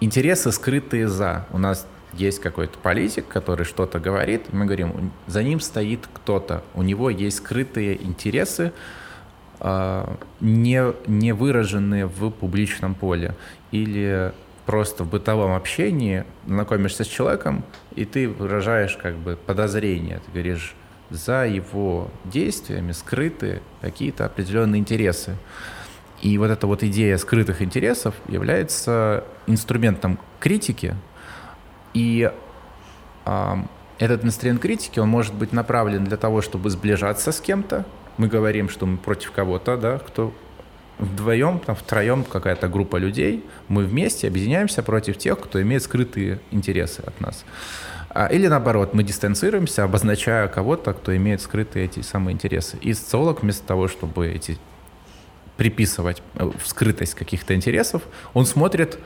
[0.00, 1.46] интересы скрытые за.
[1.52, 6.82] У нас есть какой-то политик, который что-то говорит, мы говорим, за ним стоит кто-то, у
[6.82, 8.72] него есть скрытые интересы,
[9.60, 13.34] а, не, не выраженные в публичном поле.
[13.70, 14.32] Или
[14.66, 20.74] просто в бытовом общении знакомишься с человеком, и ты выражаешь как бы подозрение, ты говоришь,
[21.10, 25.36] за его действиями скрыты какие-то определенные интересы.
[26.22, 30.94] И вот эта вот идея скрытых интересов является инструментом критики,
[31.92, 32.32] и
[33.26, 33.54] э,
[33.98, 37.84] этот инструмент критики, он может быть направлен для того, чтобы сближаться с кем-то.
[38.16, 40.32] Мы говорим, что мы против кого-то, да, кто
[40.98, 47.00] вдвоем, там, втроем какая-то группа людей, мы вместе объединяемся против тех, кто имеет скрытые интересы
[47.00, 47.44] от нас.
[48.10, 52.76] А, или наоборот, мы дистанцируемся, обозначая кого-то, кто имеет скрытые эти самые интересы.
[52.80, 54.58] И социолог вместо того, чтобы эти
[55.56, 58.02] приписывать э, в скрытость каких-то интересов,
[58.32, 58.98] он смотрит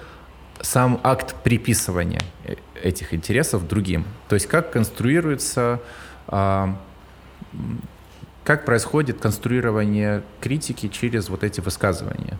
[0.60, 4.04] сам акт приписывания э, этих интересов другим.
[4.28, 5.80] То есть как конструируется
[6.26, 6.78] а,
[8.48, 12.38] как происходит конструирование критики через вот эти высказывания?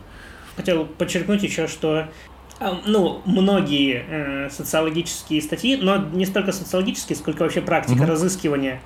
[0.55, 2.07] Хотел подчеркнуть еще, что
[2.59, 8.07] а, ну, многие э, социологические статьи, но не столько социологические, сколько вообще практика угу.
[8.07, 8.81] разыскивания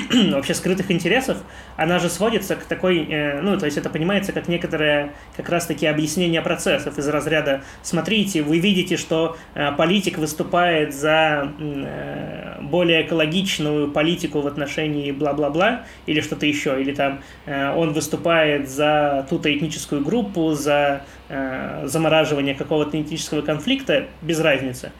[0.32, 1.38] вообще скрытых интересов,
[1.76, 5.86] она же сводится к такой, э, ну, то есть это понимается как некоторое как раз-таки
[5.86, 13.90] объяснение процессов из разряда «смотрите, вы видите, что э, политик выступает за э, более экологичную
[13.90, 20.02] политику в отношении бла-бла-бла» или что-то еще, или там э, он выступает за ту-то этническую
[20.02, 24.92] группу, за э, замораживание какого-то этнического конфликта, без разницы.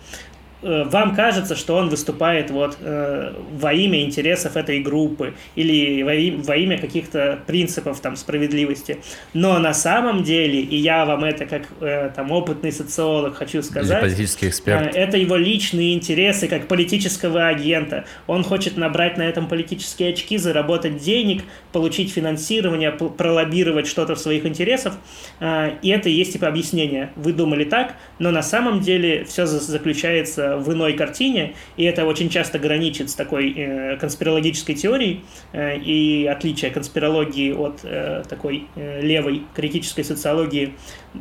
[0.63, 6.15] Э, вам кажется, что он выступает вот э, во имя интересов этой группы или во,
[6.15, 8.99] им, во имя каких-то принципов там справедливости.
[9.35, 14.01] Но на самом деле, и я вам это как э, там опытный социолог хочу сказать,
[14.01, 14.95] политический эксперт.
[14.95, 18.05] Э, это его личные интересы как политического агента.
[18.27, 24.47] Он хочет набрать на этом политические очки, заработать денег, получить финансирование, пролоббировать что-то в своих
[24.47, 24.95] интересах.
[25.41, 27.11] Э, и это и есть типа объяснение.
[27.17, 32.29] Вы думали так, но на самом деле все заключается в иной картине, и это очень
[32.29, 39.01] часто граничит с такой э, конспирологической теорией, э, и отличие конспирологии от э, такой э,
[39.01, 40.75] левой критической социологии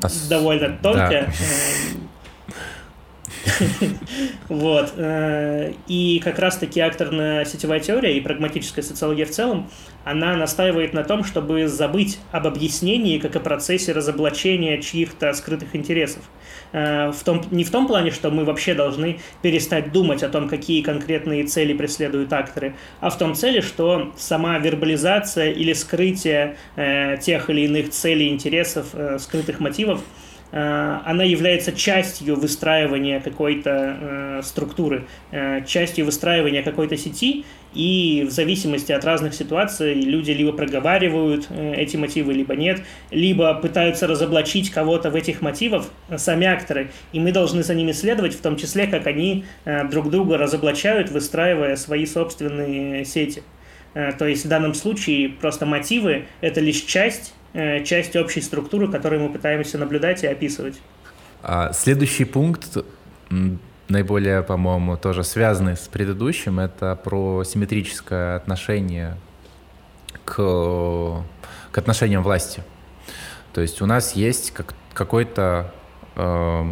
[0.03, 0.27] Ос...
[0.27, 1.25] довольно тонкое.
[1.25, 2.01] Да.
[4.49, 4.93] Вот.
[4.97, 9.69] Э, и как раз-таки акторная сетевая теория и прагматическая социология в целом,
[10.03, 16.23] она настаивает на том, чтобы забыть об объяснении, как о процессе разоблачения чьих-то скрытых интересов.
[16.71, 20.49] Э, в том, не в том плане, что мы вообще должны перестать думать о том,
[20.49, 27.17] какие конкретные цели преследуют акторы, а в том цели, что сама вербализация или скрытие э,
[27.17, 28.87] тех или иных целей, интересов,
[29.19, 30.01] скрытых мотивов–
[31.05, 38.91] она является частью выстраивания какой-то э, структуры, э, частью выстраивания какой-то сети, и в зависимости
[38.91, 45.15] от разных ситуаций люди либо проговаривают эти мотивы, либо нет, либо пытаются разоблачить кого-то в
[45.15, 45.85] этих мотивах
[46.17, 49.45] сами акторы, и мы должны за ними следовать, в том числе, как они
[49.89, 53.41] друг друга разоблачают, выстраивая свои собственные сети.
[53.93, 59.23] То есть в данном случае просто мотивы– это лишь часть Э, часть общей структуры, которую
[59.23, 60.81] мы пытаемся наблюдать и описывать.
[61.43, 62.77] А следующий пункт,
[63.87, 69.17] наиболее, по-моему, тоже связанный с предыдущим, это про симметрическое отношение
[70.23, 71.23] к,
[71.71, 72.63] к отношениям власти.
[73.53, 75.73] То есть у нас есть как, какой-то
[76.15, 76.71] э,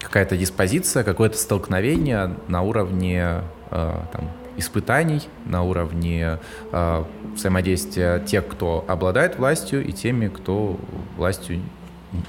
[0.00, 6.38] какая-то диспозиция, какое-то столкновение на уровне э, там, испытаний на уровне
[6.72, 10.78] э, взаимодействия тех, кто обладает властью, и теми, кто
[11.16, 11.60] властью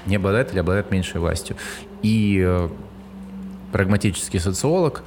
[0.06, 1.56] не обладает или обладает меньшей властью.
[2.02, 2.68] И э,
[3.72, 5.02] прагматический социолог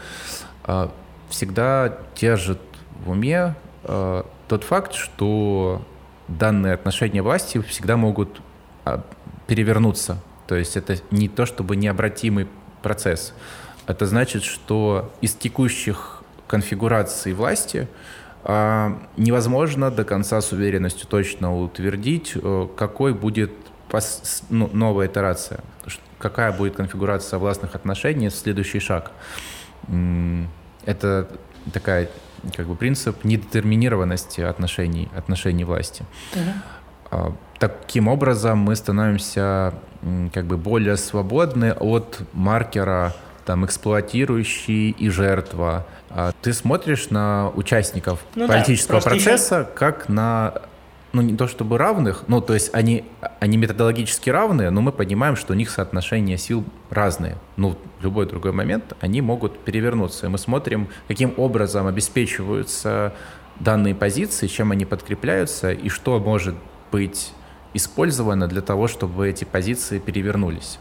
[0.65, 0.89] э,
[1.29, 2.59] всегда держит
[3.05, 5.81] в уме э, тот факт, что
[6.27, 8.41] данные отношения власти всегда могут
[8.85, 8.99] э,
[9.47, 10.19] перевернуться.
[10.47, 12.47] То есть это не то чтобы необратимый
[12.81, 13.33] процесс.
[13.87, 16.14] Это значит, что из текущих
[16.47, 17.87] конфигурации власти
[18.43, 23.51] а, невозможно до конца с уверенностью точно утвердить, э, какой будет
[24.49, 25.61] ну, новая итерация,
[26.19, 29.11] какая будет конфигурация властных отношений, следующий шаг.
[30.85, 31.27] Это
[31.73, 32.09] такая
[32.55, 36.03] как бы принцип недетерминированности отношений, отношений власти.
[37.11, 37.35] Угу.
[37.59, 39.73] Таким образом мы становимся
[40.33, 43.13] как бы более свободны от маркера
[43.45, 49.69] там эксплуатирующий и жертва, а ты смотришь на участников ну, политического да, процесса еще...
[49.75, 50.53] как на
[51.15, 53.05] ну, не то чтобы равных, ну, то есть они,
[53.39, 57.37] они методологически равные, но мы понимаем, что у них соотношение сил разные.
[57.55, 60.25] Ну, в любой другой момент они могут перевернуться.
[60.25, 63.13] И мы смотрим, каким образом обеспечиваются
[63.61, 66.55] данные позиции, чем они подкрепляются и что может
[66.91, 67.31] быть
[67.73, 70.79] использовано для того, чтобы эти позиции перевернулись.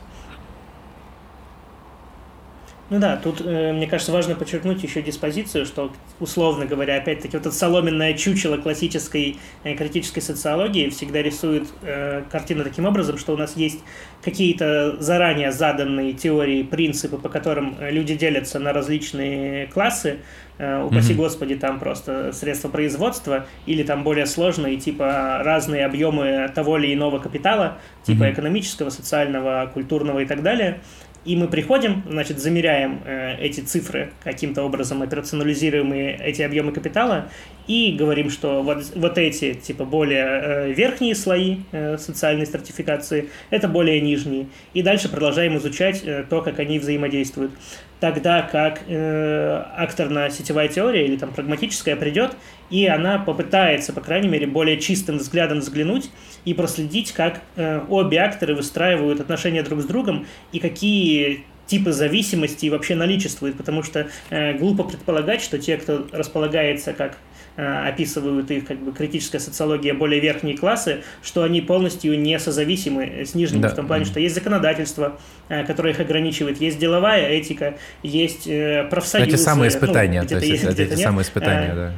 [2.91, 7.47] Ну да, тут, э, мне кажется, важно подчеркнуть еще диспозицию, что, условно говоря, опять-таки, вот
[7.47, 13.39] это соломенное чучело классической э, критической социологии всегда рисует э, картину таким образом, что у
[13.39, 13.81] нас есть
[14.23, 20.19] какие-то заранее заданные теории, принципы, по которым люди делятся на различные классы,
[20.59, 21.17] э, упаси mm-hmm.
[21.17, 27.19] господи, там просто средства производства, или там более сложные, типа разные объемы того или иного
[27.19, 28.33] капитала, типа mm-hmm.
[28.35, 30.83] экономического, социального, культурного и так далее–
[31.25, 37.31] и мы приходим, значит, замеряем э, эти цифры каким-то образом, операционализируем эти объемы капитала
[37.67, 43.69] и говорим, что вот, вот эти, типа, более э, верхние слои э, социальной стратификации, это
[43.69, 44.47] более нижние.
[44.75, 47.53] И дальше продолжаем изучать э, то, как они взаимодействуют.
[48.01, 52.37] Тогда как э, акторно-сетевая теория или там прагматическая придет,
[52.69, 56.11] и она попытается, по крайней мере, более чистым взглядом взглянуть
[56.45, 62.67] и проследить, как э, обе акторы выстраивают отношения друг с другом и какие типы зависимости
[62.67, 67.17] вообще наличествуют, потому что э, глупо предполагать, что те, кто располагается как
[67.57, 73.35] описывают их как бы критическая социология более верхние классы, что они полностью не созависимы с
[73.35, 73.69] нижними, да.
[73.69, 78.87] в том плане, что есть законодательство, э, которое их ограничивает, есть деловая этика, есть э,
[78.91, 79.29] профсоюзы.
[79.31, 81.93] Эти самые испытания, ну, то есть, это, эти самые испытания, да.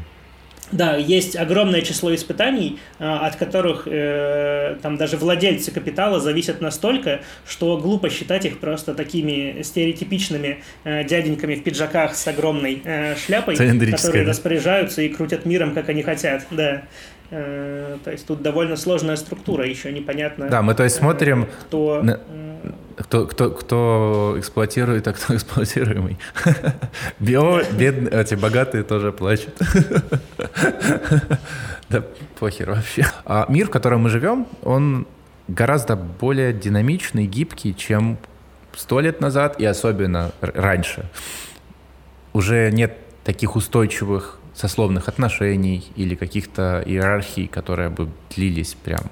[0.72, 7.20] Да, есть огромное число испытаний, а, от которых э, там даже владельцы капитала зависят настолько,
[7.46, 13.56] что глупо считать их просто такими стереотипичными э, дяденьками в пиджаках с огромной э, шляпой,
[13.56, 16.46] которые распоряжаются и крутят миром, как они хотят.
[16.50, 16.82] Да.
[17.30, 20.48] Э, то есть тут довольно сложная структура, еще непонятно.
[20.48, 25.34] Да, мы то есть смотрим, э, кто, на, э, кто, кто, кто эксплуатирует, а кто
[25.36, 26.18] эксплуатируемый.
[27.18, 29.54] Био, бедные, эти богатые тоже плачут.
[31.88, 32.02] Да
[32.40, 33.06] похер вообще.
[33.24, 35.06] А мир, в котором мы живем, он
[35.46, 38.18] гораздо более динамичный, гибкий, чем
[38.74, 41.04] сто лет назад и особенно раньше.
[42.32, 49.02] Уже нет таких устойчивых сословных отношений или каких-то иерархий, которые бы длились прям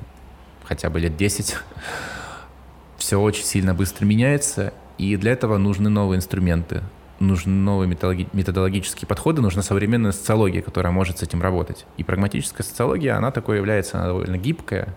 [0.65, 1.57] хотя бы лет 10.
[2.97, 6.83] Все очень сильно быстро меняется, и для этого нужны новые инструменты,
[7.21, 11.85] нужны новые методологические подходы, нужна современная социология, которая может с этим работать.
[11.99, 14.95] И прагматическая социология, она такой является, она довольно гибкая,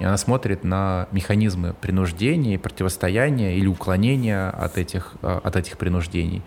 [0.00, 6.42] и она смотрит на механизмы принуждения, противостояния или уклонения от этих, от этих принуждений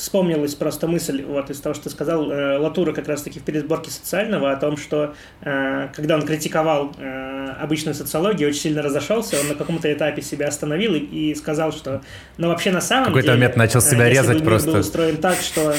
[0.00, 3.90] вспомнилась просто мысль вот из того, что ты сказал, э, Латура как раз-таки в пересборке
[3.90, 9.48] социального о том, что э, когда он критиковал э, обычную социологию, очень сильно разошелся, он
[9.48, 12.00] на каком-то этапе себя остановил и, и сказал, что,
[12.38, 13.38] ну вообще на самом Какой-то деле...
[13.38, 14.70] момент начал себя резать если бы мир просто.
[14.70, 15.74] был устроен так, что...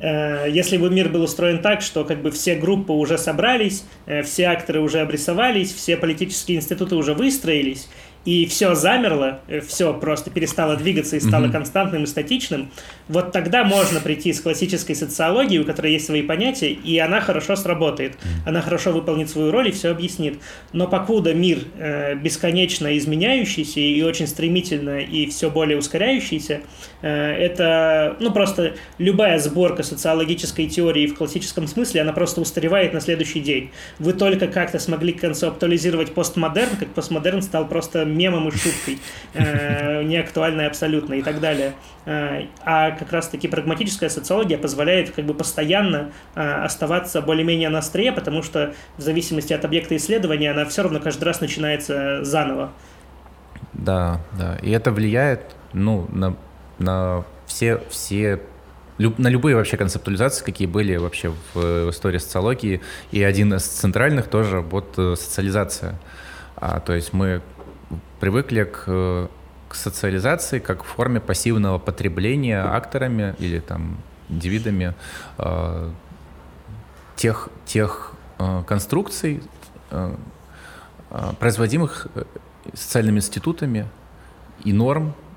[0.00, 3.82] Если бы мир был устроен так, что как бы все группы уже собрались,
[4.22, 7.88] все акторы уже обрисовались, все политические институты уже выстроились,
[8.24, 11.52] и все замерло, э, все просто перестало двигаться и стало mm-hmm.
[11.52, 12.70] константным и статичным,
[13.08, 17.56] вот тогда можно прийти с классической социологией, у которой есть свои понятия, и она хорошо
[17.56, 18.16] сработает.
[18.44, 20.38] Она хорошо выполнит свою роль и все объяснит.
[20.72, 26.60] Но покуда мир э, бесконечно изменяющийся и очень стремительно и все более ускоряющийся,
[27.00, 33.40] это, ну, просто любая сборка социологической теории в классическом смысле, она просто устаревает на следующий
[33.40, 33.70] день.
[33.98, 38.98] Вы только как-то смогли концептуализировать постмодерн, как постмодерн стал просто мемом и шуткой,
[39.34, 41.74] э, неактуальной абсолютно и так далее.
[42.06, 48.12] Э, а как раз-таки прагматическая социология позволяет как бы постоянно э, оставаться более-менее на острие,
[48.12, 52.72] потому что в зависимости от объекта исследования она все равно каждый раз начинается заново.
[53.72, 54.56] Да, да.
[54.62, 56.36] И это влияет ну, на,
[56.78, 58.40] на все, все
[58.98, 62.80] на любые вообще концептуализации, какие были вообще в истории социологии.
[63.12, 65.94] И один из центральных тоже вот социализация.
[66.56, 67.40] А, то есть мы
[68.18, 69.28] привыкли к,
[69.68, 73.98] к социализации как в форме пассивного потребления акторами или там
[74.28, 74.94] индивидами
[75.38, 75.90] э,
[77.16, 79.42] тех, тех э, конструкций,
[79.90, 80.14] э,
[81.10, 82.24] э производимых э,
[82.74, 83.86] социальными институтами
[84.64, 85.27] и норм, э,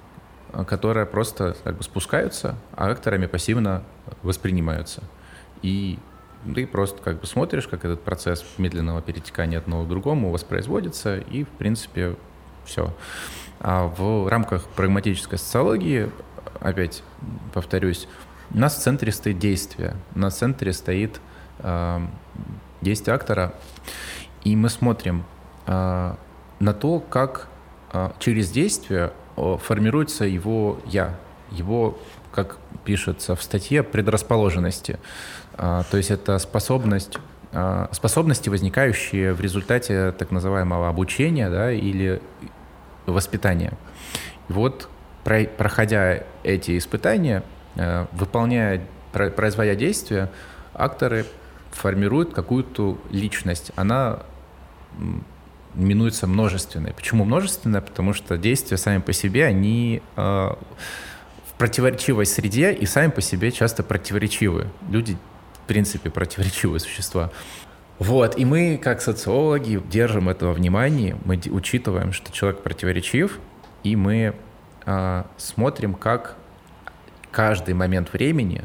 [0.68, 3.84] которые просто как бы спускаются, а акторами пассивно
[4.22, 5.04] воспринимаются.
[5.62, 5.99] И
[6.56, 11.43] ты просто как бы смотришь, как этот процесс медленного перетекания одного к другому воспроизводится, и,
[11.43, 12.16] в принципе,
[12.66, 12.93] все.
[13.60, 16.10] А в рамках прагматической социологии,
[16.60, 17.04] опять
[17.54, 18.08] повторюсь,
[18.54, 21.22] у нас в центре стоит действие, в центре стоит
[21.60, 21.99] э,
[22.82, 23.54] действие актора,
[24.43, 25.24] и мы смотрим
[25.68, 26.16] э,
[26.60, 27.47] на то, как
[27.93, 31.15] э, через действие формируется его «я»,
[31.51, 31.97] его,
[32.32, 34.99] как пишется в статье, предрасположенности.
[35.53, 37.17] Э, то есть это способность
[37.91, 42.21] способности, возникающие в результате так называемого обучения да, или
[43.05, 43.73] воспитания.
[44.47, 44.88] И вот,
[45.23, 47.43] проходя эти испытания,
[47.75, 50.32] э, выполняя, производя действия,
[50.73, 51.25] акторы
[51.71, 53.71] формируют какую-то личность.
[53.75, 54.19] Она
[55.74, 56.93] минуется множественной.
[56.93, 57.82] Почему множественная?
[57.82, 63.51] Потому что действия сами по себе, они э, в противоречивой среде и сами по себе
[63.51, 64.67] часто противоречивы.
[64.89, 65.17] Люди,
[65.63, 67.32] в принципе, противоречивые существа.
[67.99, 73.39] Вот, и мы, как социологи, держим этого внимания, мы учитываем, что человек противоречив,
[73.84, 74.34] и мы
[74.86, 76.36] э, смотрим, как
[77.32, 78.63] каждый момент времени,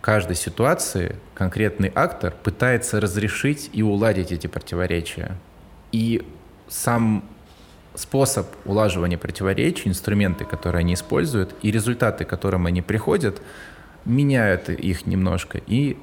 [0.00, 5.36] каждой ситуации конкретный актор пытается разрешить и уладить эти противоречия.
[5.92, 6.22] И
[6.68, 7.24] сам
[7.94, 13.40] способ улаживания противоречий, инструменты, которые они используют, и результаты, к которым они приходят,
[14.04, 15.60] меняют их немножко.
[15.66, 15.96] И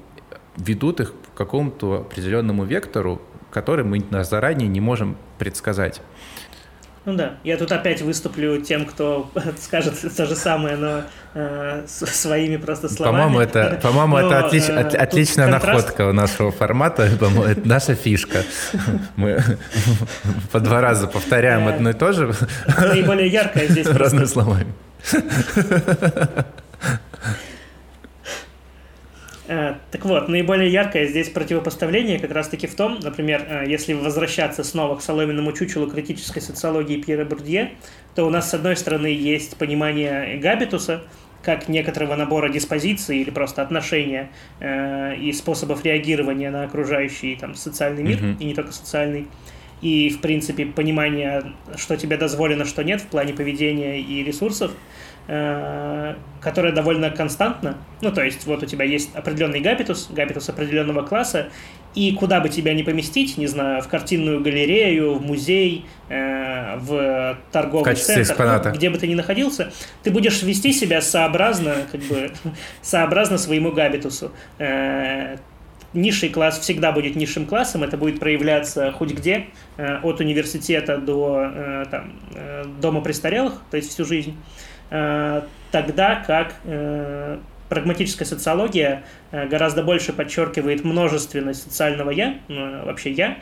[0.58, 3.22] ведут их к какому-то определенному вектору,
[3.52, 6.02] который мы заранее не можем предсказать.
[7.06, 9.30] Ну да, я тут опять выступлю тем, кто
[9.62, 11.04] скажет то же самое, но
[11.36, 13.22] э, своими просто словами.
[13.22, 15.86] По-моему, это, по-моему, но, это отлич, э, от, отличная контраст...
[15.86, 18.44] находка у нашего формата, по-моему, это наша фишка.
[19.16, 19.40] Мы
[20.52, 22.34] по два раза повторяем одно и то же.
[22.78, 23.86] Наиболее яркое здесь.
[23.86, 24.74] Разными словами.
[29.48, 34.64] Э, так вот, наиболее яркое здесь противопоставление как раз-таки в том, например, э, если возвращаться
[34.64, 37.72] снова к соломенному чучелу критической социологии Пьера Бурдье,
[38.16, 41.04] то у нас, с одной стороны, есть понимание габитуса,
[41.44, 48.02] как некоторого набора диспозиций или просто отношения э, и способов реагирования на окружающий там, социальный
[48.02, 48.38] мир, mm-hmm.
[48.40, 49.28] и не только социальный,
[49.82, 54.72] и, в принципе, понимание, что тебе дозволено, что нет в плане поведения и ресурсов–
[55.28, 57.78] которая довольно константна.
[58.02, 61.48] Ну, то есть, вот у тебя есть определенный габитус, габитус определенного класса,
[61.96, 67.38] и куда бы тебя ни поместить, не знаю, в картинную галерею, в музей, э, в
[67.52, 69.72] торговый в центр, ну, где бы ты ни находился,
[70.04, 72.32] ты будешь вести себя сообразно, как бы,
[72.82, 74.32] сообразно своему габитусу.
[74.60, 75.38] Э,
[75.94, 79.48] низший класс всегда будет низшим классом, это будет проявляться хоть где,
[79.78, 84.36] э, от университета до э, там, э, дома престарелых, то есть всю жизнь.
[84.92, 87.38] Э, тогда как э,
[87.70, 93.38] прагматическая социология э, гораздо больше подчеркивает множественность социального «я», ну, вообще «я»,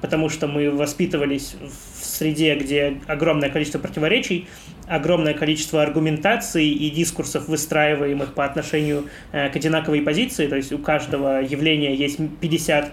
[0.00, 4.48] потому что мы воспитывались в среде, где огромное количество противоречий,
[4.86, 11.40] огромное количество аргументаций и дискурсов, выстраиваемых по отношению к одинаковой позиции, то есть у каждого
[11.40, 12.92] явления есть 50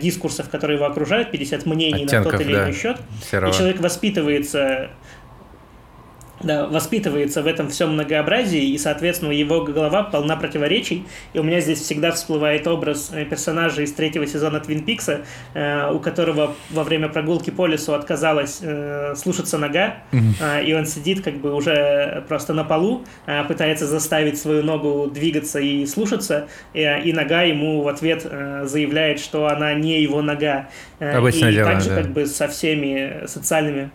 [0.00, 2.72] дискурсов, которые его окружают, 50 мнений Оттенков, на тот или иной да.
[2.72, 2.96] счет,
[3.30, 3.50] Серого.
[3.50, 4.90] и человек воспитывается
[6.44, 11.04] да, воспитывается в этом всем многообразии, и, соответственно, его голова полна противоречий.
[11.32, 15.22] И у меня здесь всегда всплывает образ э, персонажа из третьего сезона Твин Пикса,
[15.54, 20.86] э, у которого во время прогулки по лесу отказалась э, слушаться нога, э, и он
[20.86, 26.48] сидит как бы уже просто на полу, э, пытается заставить свою ногу двигаться и слушаться,
[26.72, 30.68] и, и нога ему в ответ э, заявляет, что она не его нога.
[30.98, 31.96] Э, Обычное и дело, также да.
[31.96, 33.90] как бы со всеми социальными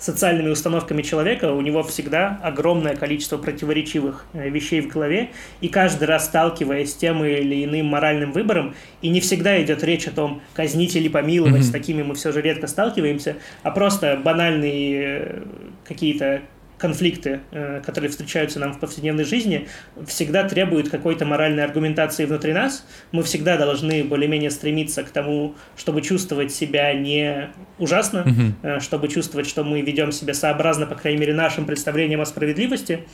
[0.00, 5.30] социальными установками человека, у него всегда огромное количество противоречивых э, вещей в голове,
[5.60, 10.08] и каждый раз сталкиваясь с тем или иным моральным выбором, и не всегда идет речь
[10.08, 11.64] о том, казнить или помиловать, mm-hmm.
[11.64, 15.42] с такими мы все же редко сталкиваемся, а просто банальные э,
[15.84, 16.40] какие-то
[16.80, 19.68] конфликты, э, которые встречаются нам в повседневной жизни,
[20.06, 22.86] всегда требуют какой-то моральной аргументации внутри нас.
[23.12, 28.80] Мы всегда должны более-менее стремиться к тому, чтобы чувствовать себя не ужасно, угу.
[28.80, 33.06] чтобы чувствовать, что мы ведем себя сообразно, по крайней мере, нашим представлениям о справедливости.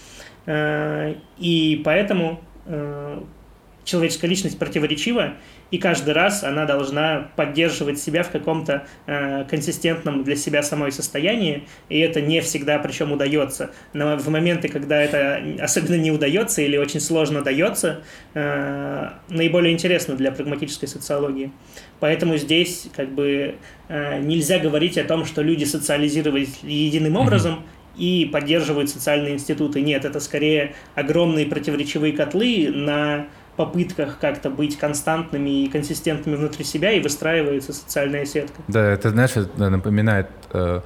[0.46, 2.40] Э, и поэтому
[3.86, 5.34] человеческая личность противоречива,
[5.70, 11.66] и каждый раз она должна поддерживать себя в каком-то э, консистентном для себя самой состоянии,
[11.88, 13.70] и это не всегда причем удается.
[13.94, 18.02] Но в моменты, когда это особенно не удается или очень сложно дается,
[18.34, 21.52] э, наиболее интересно для прагматической социологии.
[22.00, 23.54] Поэтому здесь как бы
[23.88, 29.80] э, нельзя говорить о том, что люди социализировались единым образом, mm-hmm и поддерживают социальные институты.
[29.80, 33.26] Нет, это скорее огромные противоречивые котлы на
[33.56, 38.60] попытках как-то быть константными и консистентными внутри себя, и выстраивается социальная сетка.
[38.68, 40.80] Да, это, знаешь, это напоминает э,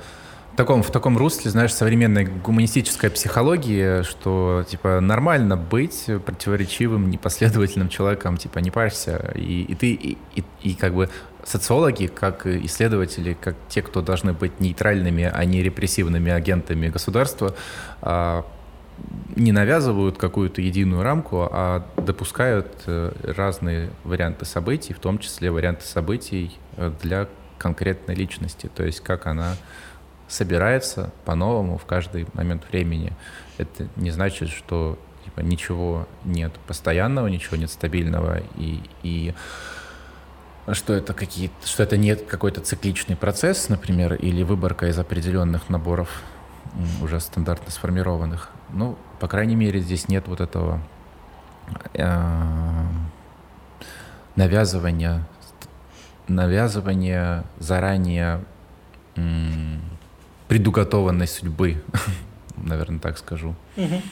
[0.52, 7.88] в таком, в таком русле, знаешь, современной гуманистической психологии, что, типа, нормально быть противоречивым, непоследовательным
[7.88, 11.08] человеком, типа, не парься, и, и ты, и, и, и как бы
[11.44, 17.54] социологи, как исследователи, как те, кто должны быть нейтральными, а не репрессивными агентами государства,
[18.02, 18.42] э,
[19.36, 25.84] не навязывают какую-то единую рамку, а допускают э, разные варианты событий, в том числе варианты
[25.84, 27.28] событий э, для
[27.58, 29.54] конкретной личности, то есть как она
[30.28, 33.12] собирается по-новому в каждый момент времени.
[33.58, 39.34] Это не значит, что типа, ничего нет постоянного, ничего нет стабильного, и, и
[40.72, 46.22] что это какие что это нет какой-то цикличный процесс, например, или выборка из определенных наборов
[47.02, 48.50] уже стандартно сформированных.
[48.72, 50.80] Ну, по крайней мере, здесь нет вот этого
[51.94, 52.86] э,
[54.36, 55.26] навязывания,
[56.28, 58.44] навязывания заранее
[59.16, 59.20] э,
[60.48, 61.82] предуготованной судьбы,
[62.56, 63.54] наверное, так скажу.
[63.76, 64.02] Угу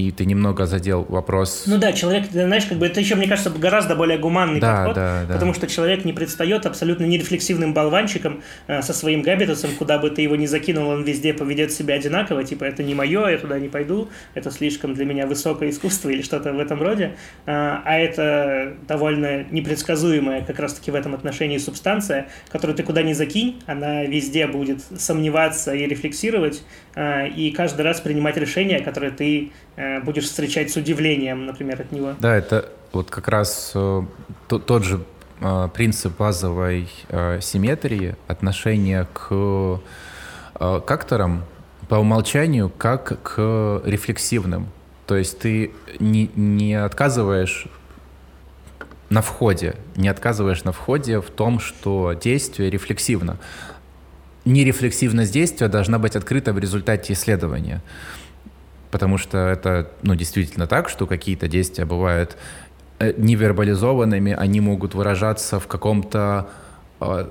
[0.00, 1.64] и ты немного задел вопрос.
[1.66, 4.94] Ну да, человек, знаешь, как бы это еще, мне кажется, гораздо более гуманный да, подход,
[4.94, 5.34] да, да.
[5.34, 10.22] потому что человек не предстает абсолютно нерефлексивным болванчиком э, со своим габитусом, куда бы ты
[10.22, 13.68] его ни закинул, он везде поведет себя одинаково, типа это не мое, я туда не
[13.68, 18.74] пойду, это слишком для меня высокое искусство или что-то в этом роде, а, а это
[18.88, 24.46] довольно непредсказуемая как раз-таки в этом отношении субстанция, которую ты куда ни закинь, она везде
[24.46, 26.62] будет сомневаться и рефлексировать,
[26.94, 29.69] а, и каждый раз принимать решения, которые ты Э,
[30.04, 32.14] будешь встречать с удивлением, например, от него.
[32.18, 34.02] Да, это вот как раз э,
[34.48, 35.04] тот, тот же
[35.40, 36.88] э, принцип базовой
[37.40, 39.80] симметрии, отношение к,
[40.58, 41.44] к акторам
[41.88, 44.68] по умолчанию как к рефлексивным.
[45.06, 47.66] То есть ты не, не отказываешь
[49.10, 53.38] на входе, не отказываешь на входе в том, что действие рефлексивно.
[54.44, 57.82] Нерефлексивность действия должна быть открыта в результате исследования
[58.90, 62.36] потому что это, ну, действительно так, что какие-то действия бывают
[62.98, 66.48] э, невербализованными, они могут выражаться в каком-то
[67.00, 67.28] э,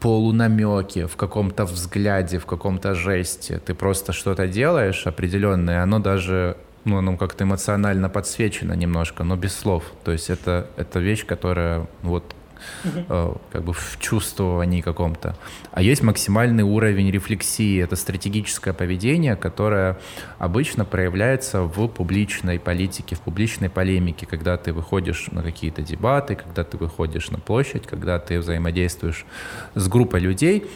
[0.00, 3.60] полунамеке, в каком-то взгляде, в каком-то жесте.
[3.64, 9.54] Ты просто что-то делаешь определенное, оно даже ну, оно как-то эмоционально подсвечено немножко, но без
[9.54, 9.84] слов.
[10.04, 12.24] То есть это, это вещь, которая вот
[12.84, 13.40] угу.
[13.50, 15.36] как бы в чувствовании каком-то.
[15.70, 17.82] А есть максимальный уровень рефлексии.
[17.82, 19.98] Это стратегическое поведение, которое
[20.38, 26.64] обычно проявляется в публичной политике, в публичной полемике, когда ты выходишь на какие-то дебаты, когда
[26.64, 29.24] ты выходишь на площадь, когда ты взаимодействуешь
[29.74, 30.66] с группой людей,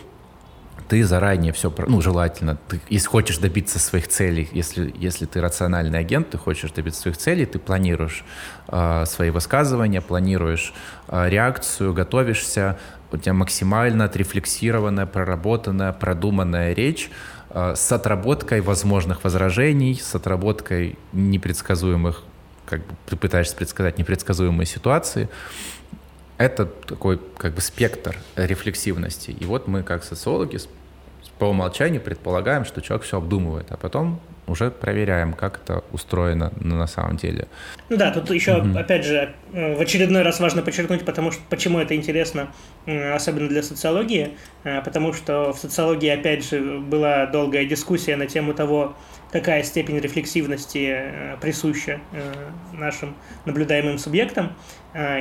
[0.89, 5.99] ты заранее все, ну, желательно, ты, если хочешь добиться своих целей, если, если ты рациональный
[5.99, 8.25] агент, ты хочешь добиться своих целей, ты планируешь
[8.69, 10.73] э, свои высказывания, планируешь
[11.09, 12.79] э, реакцию, готовишься,
[13.13, 17.11] у тебя максимально отрефлексированная, проработанная, продуманная речь
[17.51, 22.23] э, с отработкой возможных возражений, с отработкой непредсказуемых,
[22.65, 25.29] как бы ты пытаешься предсказать непредсказуемые ситуации,
[26.39, 29.31] это такой как бы спектр рефлексивности.
[29.31, 30.59] И вот мы как социологи
[31.39, 36.87] по умолчанию предполагаем, что человек все обдумывает, а потом уже проверяем, как это устроено на
[36.87, 37.49] самом деле.
[37.89, 38.79] Ну да, тут еще, mm-hmm.
[38.79, 42.49] опять же, э, в очередной раз важно подчеркнуть, потому что почему это интересно,
[42.87, 44.31] особенно для социологии,
[44.65, 48.95] э, потому что в социологии, опять же, была долгая дискуссия на тему того,
[49.33, 52.01] какая степень рефлексивности э, присуща
[52.73, 54.53] нашим наблюдаемым субъектам.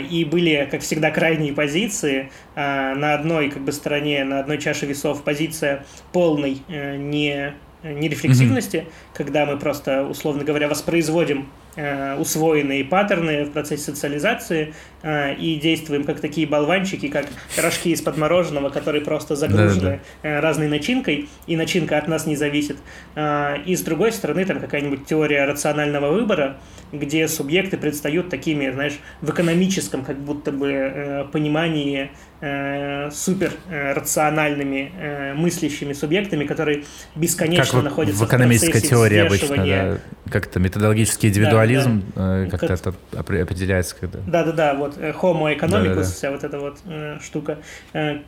[0.09, 2.31] И были, как всегда, крайние позиции.
[2.55, 7.53] На одной как бы, стороне, на одной чаше весов позиция полной не
[7.93, 8.91] нерефлексивности, mm-hmm.
[9.13, 14.94] когда мы просто, условно говоря, воспроизводим э, усвоенные паттерны в процессе социализации э,
[15.37, 17.27] и действуем как такие болванчики, как
[17.57, 22.77] рожки из-под мороженого, которые просто загружены э, разной начинкой, и начинка от нас не зависит.
[23.15, 26.57] Э, и с другой стороны, там какая-нибудь теория рационального выбора,
[26.91, 35.33] где субъекты предстают такими, знаешь, в экономическом как будто бы э, понимании э, супер рациональными
[35.35, 36.83] мыслящими субъектами, которые
[37.15, 39.97] бесконечно как находятся в экономической в теории обычно, да,
[40.31, 42.49] как-то методологический индивидуализм да, да.
[42.49, 43.95] Как-то это определяется.
[43.99, 44.19] Когда...
[44.25, 46.03] Да-да-да, вот э, Homo economicus, да, да, да.
[46.03, 47.57] вся вот эта вот э, штука,
[47.93, 48.19] э,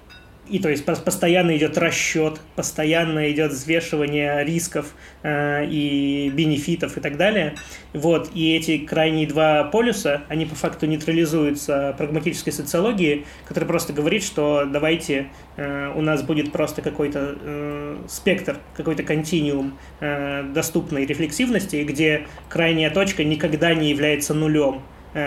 [0.49, 4.93] и то есть постоянно идет расчет, постоянно идет взвешивание рисков
[5.24, 7.55] э, и бенефитов и так далее.
[7.93, 14.24] Вот, и эти крайние два полюса, они по факту нейтрализуются прагматической социологией, которая просто говорит,
[14.24, 21.84] что давайте э, у нас будет просто какой-то э, спектр, какой-то континуум э, доступной рефлексивности,
[21.84, 24.82] где крайняя точка никогда не является нулем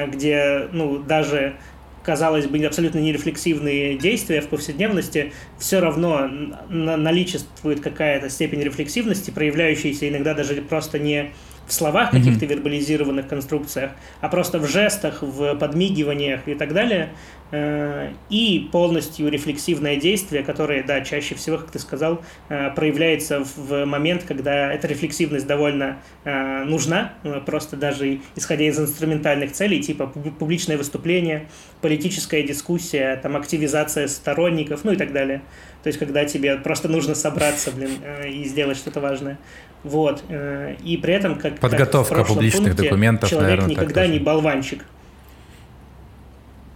[0.08, 1.56] где ну, даже
[2.02, 6.28] казалось бы, абсолютно нерефлексивные действия в повседневности, все равно
[6.68, 11.32] наличествует какая-то степень рефлексивности, проявляющаяся иногда даже просто не
[11.70, 17.10] в словах каких-то вербализированных конструкциях, а просто в жестах, в подмигиваниях и так далее,
[17.52, 23.84] Э, и полностью рефлексивное действие, которое, да, чаще всего, как ты сказал, э, проявляется в
[23.86, 27.14] момент, когда эта рефлексивность довольно э, нужна,
[27.46, 31.48] просто даже исходя из инструментальных целей, типа публичное выступление,
[31.80, 35.42] политическая дискуссия, там, активизация сторонников, ну и так далее.
[35.82, 37.90] То есть, когда тебе просто нужно собраться, блин,
[38.26, 39.38] и сделать что-то важное.
[39.82, 40.22] Вот.
[40.28, 44.84] И при этом, как Подготовка как публичных пункте, документов, человек наверное, никогда не болванчик.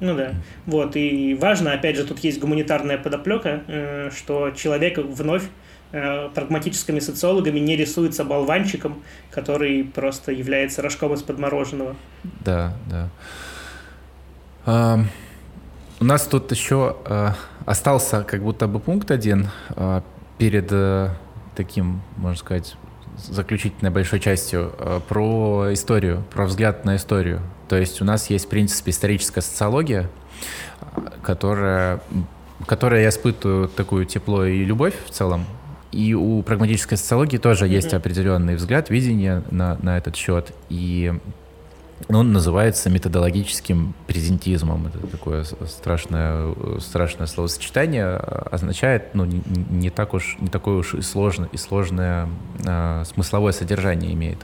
[0.01, 0.33] Ну да.
[0.67, 5.45] Вот, и важно, опять же, тут есть гуманитарная подоплека, э, что человек вновь
[5.93, 11.97] э, прагматическими социологами не рисуется болванчиком, который просто является рожком из-под мороженого.
[12.45, 13.09] Да, да.
[14.67, 15.01] А,
[16.01, 17.35] у нас тут еще а,
[17.65, 20.03] остался как будто бы пункт один а,
[20.39, 21.17] перед а,
[21.55, 22.77] таким, можно сказать,
[23.17, 27.41] заключительной большой частью а, про историю, про взгляд на историю.
[27.69, 30.11] То есть у нас есть, в принципе, историческая социология,
[31.23, 32.01] которая,
[32.67, 35.47] которая я испытываю такую тепло и любовь в целом.
[35.93, 37.75] И у прагматической социологии тоже mm-hmm.
[37.75, 40.53] есть определенный взгляд, видение на, на этот счет.
[40.69, 41.15] И
[42.09, 44.87] он называется методологическим презентизмом.
[44.87, 48.17] Это такое страшное, страшное словосочетание.
[48.17, 52.29] Означает, ну, не, не так уж, не такое уж и сложное, и сложное
[52.65, 54.39] э, смысловое содержание имеет.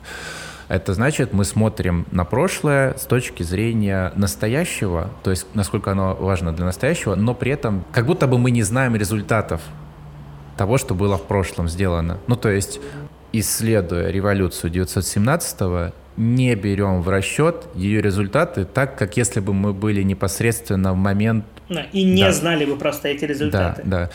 [0.68, 6.52] Это значит, мы смотрим на прошлое с точки зрения настоящего, то есть насколько оно важно
[6.54, 9.60] для настоящего, но при этом как будто бы мы не знаем результатов
[10.56, 12.18] того, что было в прошлом сделано.
[12.28, 12.80] Ну, то есть,
[13.32, 20.02] исследуя революцию 1917 не берем в расчет ее результаты так, как если бы мы были
[20.02, 21.46] непосредственно в момент...
[21.92, 22.32] И не да.
[22.32, 23.82] знали бы просто эти результаты.
[23.84, 24.10] Да, да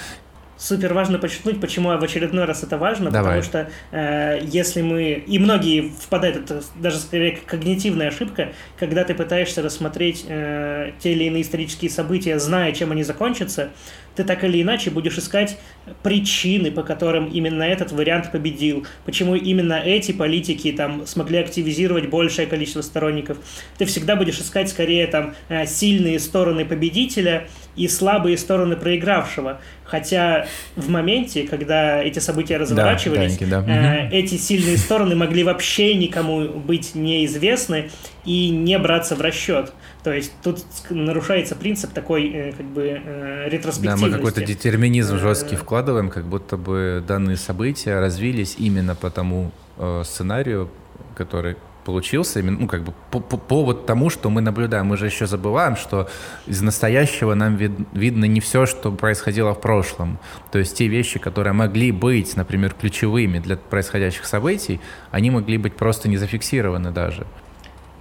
[0.57, 3.41] супер важно подчеркнуть, почему в очередной раз это важно, Давай.
[3.41, 9.13] потому что э, если мы и многие впадают это даже скорее когнитивная ошибка, когда ты
[9.13, 13.69] пытаешься рассмотреть э, те или иные исторические события, зная, чем они закончатся,
[14.15, 15.57] ты так или иначе будешь искать
[16.03, 22.47] причины, по которым именно этот вариант победил, почему именно эти политики там смогли активизировать большее
[22.47, 23.37] количество сторонников.
[23.77, 29.59] Ты всегда будешь искать скорее там э, сильные стороны победителя и слабые стороны проигравшего.
[29.83, 34.07] Хотя в моменте, когда эти события разворачивались, да, да.
[34.07, 37.91] Э, эти сильные стороны могли вообще никому быть неизвестны
[38.25, 39.73] и не браться в расчет.
[40.03, 44.04] То есть тут нарушается принцип такой э, как бы э, ретроспективности.
[44.05, 50.03] Мы какой-то детерминизм жесткий вкладываем как будто бы данные события развились именно по тому э,
[50.05, 50.69] сценарию,
[51.15, 54.87] который получился, именно, ну, как бы по, по, по вот тому, что мы наблюдаем.
[54.87, 56.09] Мы же еще забываем, что
[56.47, 60.17] из настоящего нам вид, видно не все, что происходило в прошлом.
[60.51, 64.81] То есть те вещи, которые могли быть, например, ключевыми для происходящих событий,
[65.11, 67.25] они могли быть просто не зафиксированы даже.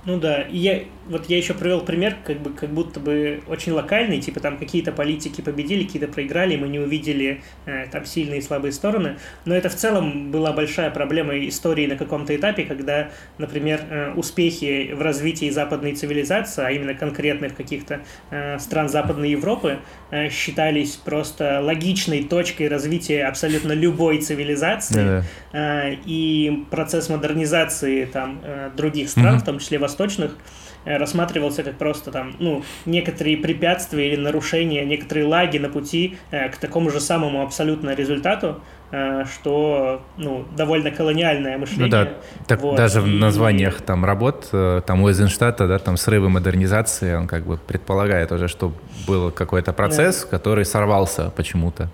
[0.06, 3.72] Ну да, и я, вот я еще привел пример, как бы как будто бы очень
[3.72, 8.42] локальный, типа там какие-то политики победили, какие-то проиграли, мы не увидели э, там сильные и
[8.42, 13.80] слабые стороны, но это в целом была большая проблема истории на каком-то этапе, когда, например,
[13.88, 18.00] э, успехи в развитии западной цивилизации, а именно конкретных каких-то
[18.30, 19.78] э, стран Западной Европы,
[20.10, 28.70] э, считались просто логичной точкой развития абсолютно любой цивилизации, э, и процесс модернизации там э,
[28.76, 29.40] других стран, mm-hmm.
[29.40, 30.36] в том числе восточных,
[30.84, 36.56] рассматривался как просто там, ну, некоторые препятствия или нарушения, некоторые лаги на пути э, к
[36.56, 38.60] такому же самому абсолютно результату,
[38.90, 41.86] э, что, ну, довольно колониальное мышление.
[41.86, 42.08] Ну да,
[42.46, 42.76] так вот.
[42.76, 44.50] даже в названиях там работ,
[44.86, 48.72] там у Эйзенштадта, да, там срывы модернизации, он как бы предполагает уже, что
[49.06, 50.30] был какой-то процесс, да.
[50.30, 51.90] который сорвался почему-то.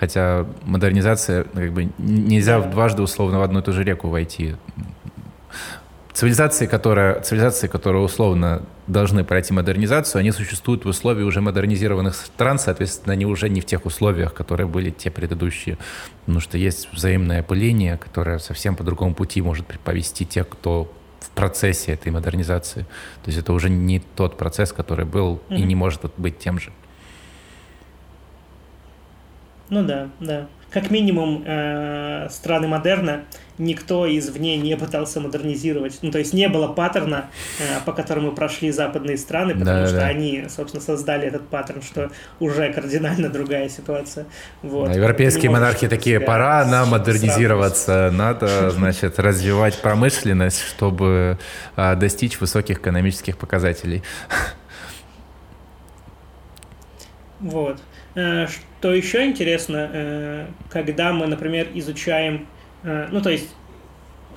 [0.00, 2.68] Хотя модернизация, как бы, нельзя да.
[2.68, 4.56] дважды условно в одну и ту же реку войти.
[6.12, 12.58] Цивилизации, которые, цивилизации, которые условно должны пройти модернизацию, они существуют в условиях уже модернизированных стран,
[12.58, 15.78] соответственно, они уже не в тех условиях, которые были те предыдущие.
[16.20, 21.30] Потому что есть взаимное опыление, которое совсем по другому пути может повести тех, кто в
[21.30, 22.82] процессе этой модернизации.
[23.22, 25.56] То есть это уже не тот процесс, который был mm-hmm.
[25.56, 26.72] и не может быть тем же.
[29.68, 30.48] Ну да, да.
[30.70, 33.24] Как минимум, э, страны модерна
[33.60, 35.98] никто извне не пытался модернизировать.
[36.02, 39.96] Ну, то есть не было паттерна, э, по которому прошли западные страны, потому да, что
[39.96, 40.06] да.
[40.06, 44.26] они, собственно, создали этот паттерн, что уже кардинально другая ситуация.
[44.62, 44.88] Вот.
[44.88, 51.38] Да, европейские монархи такие, пора нам модернизироваться, надо, значит, развивать промышленность, чтобы
[51.76, 54.02] а, достичь высоких экономических показателей.
[57.40, 57.80] Вот.
[58.14, 62.46] Э, что еще интересно, э, когда мы, например, изучаем
[62.82, 63.50] ну, то есть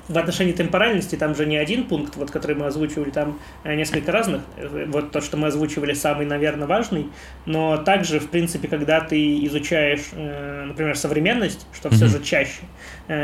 [0.08, 4.12] в отношении темпоральности там же не один пункт, вот, который мы озвучивали, там э, несколько
[4.12, 4.42] разных.
[4.58, 7.08] Э, вот то, что мы озвучивали, самый, наверное, важный.
[7.46, 11.96] Но также, в принципе, когда ты изучаешь, например, современность, что mm-hmm.
[11.96, 12.62] все же чаще,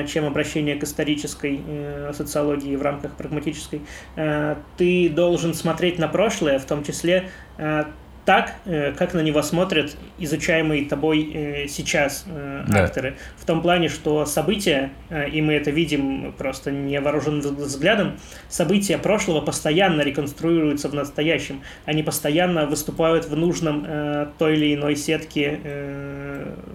[0.07, 1.61] чем обращение к исторической
[2.13, 3.81] социологии в рамках прагматической,
[4.77, 7.29] ты должен смотреть на прошлое, в том числе
[8.29, 12.83] так, э, как на него смотрят изучаемые тобой э, сейчас э, да.
[12.83, 13.15] акторы.
[13.37, 14.91] В том плане, что события,
[15.33, 21.63] и мы это видим просто невооруженным взглядом, события прошлого постоянно реконструируются в настоящем.
[21.85, 23.87] Они постоянно выступают в нужном
[24.37, 25.59] той или иной сетке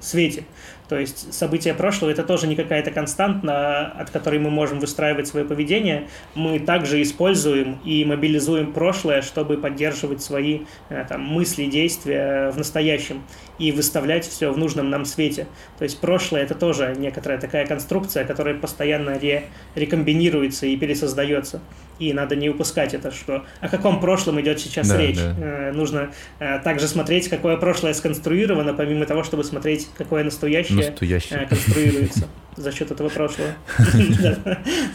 [0.01, 0.43] свете.
[0.89, 5.47] То есть события прошлого это тоже не какая-то константа, от которой мы можем выстраивать свое
[5.47, 6.09] поведение.
[6.35, 10.61] Мы также используем и мобилизуем прошлое, чтобы поддерживать свои
[10.91, 13.23] э, там, мысли, действия в настоящем
[13.59, 15.47] и выставлять все в нужном нам свете.
[15.79, 21.61] То есть прошлое это тоже некоторая такая конструкция, которая постоянно ре рекомбинируется и пересоздается.
[21.99, 25.17] И надо не упускать это, что о каком прошлом идет сейчас да, речь.
[25.17, 25.35] Да.
[25.39, 31.41] Э, нужно э, также смотреть, какое прошлое сконструировано, помимо того, чтобы смотреть, какое настоящее, настоящее.
[31.43, 33.51] Э, конструируется за счет этого прошлого.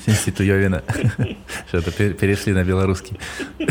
[0.05, 0.83] Синситуевина.
[1.67, 3.17] Что-то перешли на белорусский.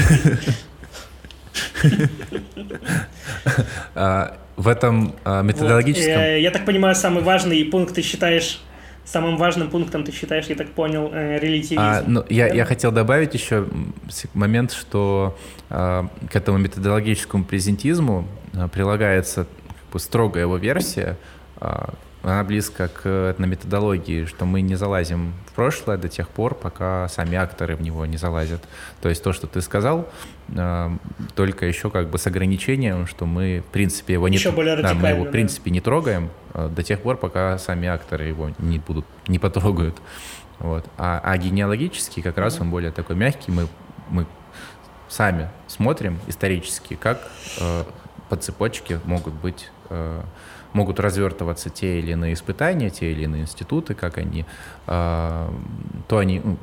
[3.94, 6.40] А, в этом а, методологическом...
[6.40, 8.60] Я так понимаю, самый важный пункт ты считаешь
[9.10, 11.80] самым важным пунктом ты считаешь, я так понял, э, релятивизм.
[11.80, 13.66] А, ну, я, я хотел добавить еще
[14.34, 15.36] момент, что
[15.70, 21.16] э, к этому методологическому презентизму э, прилагается как бы, строгая его версия,
[21.60, 21.68] э,
[22.28, 27.36] она близко к этнометодологии, что мы не залазим в прошлое до тех пор, пока сами
[27.36, 28.62] акторы в него не залазят.
[29.00, 30.08] То есть то, что ты сказал,
[30.48, 30.90] э,
[31.34, 35.08] только еще как бы с ограничением, что мы, в принципе, его еще не, да, мы
[35.08, 39.06] его, в принципе, не трогаем э, до тех пор, пока сами акторы его не будут,
[39.26, 39.96] не потрогают.
[40.58, 40.84] Вот.
[40.96, 43.52] А, а генеалогический как раз он более такой мягкий.
[43.52, 43.68] Мы,
[44.10, 44.26] мы
[45.08, 47.26] сами смотрим исторически, как
[47.60, 47.84] э,
[48.28, 50.22] по цепочке могут быть э,
[50.72, 54.44] могут развертываться те или иные испытания, те или иные институты, как они,
[54.86, 55.50] э,
[56.08, 56.58] то они, ну,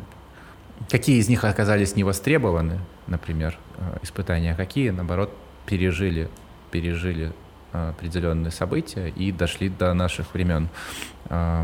[0.89, 5.35] какие из них оказались невостребованы, например, э, испытания, а какие, наоборот,
[5.65, 6.29] пережили,
[6.71, 7.33] пережили
[7.73, 10.69] э, определенные события и дошли до наших времен.
[11.29, 11.63] Э,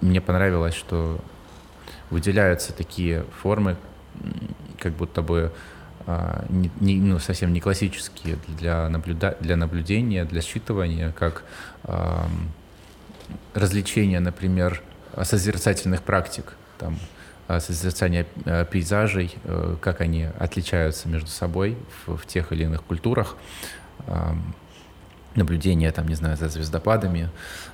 [0.00, 1.18] мне понравилось, что
[2.10, 3.76] выделяются такие формы,
[4.78, 5.52] как будто бы а,
[6.48, 11.44] не, не, ну, совсем не классические для, наблюда для наблюдения, для считывания, как
[11.84, 12.22] э,
[13.54, 14.82] развлечения, например,
[15.22, 16.98] созерцательных практик, там,
[17.60, 18.26] созерцание
[18.70, 19.34] пейзажей,
[19.80, 21.76] как они отличаются между собой
[22.06, 23.36] в, в тех или иных культурах,
[25.34, 27.30] наблюдения, там, не знаю, за звездопадами,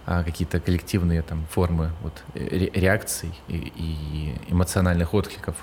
[0.06, 5.56] какие-то коллективные там формы вот, реакций и, и эмоциональных откликов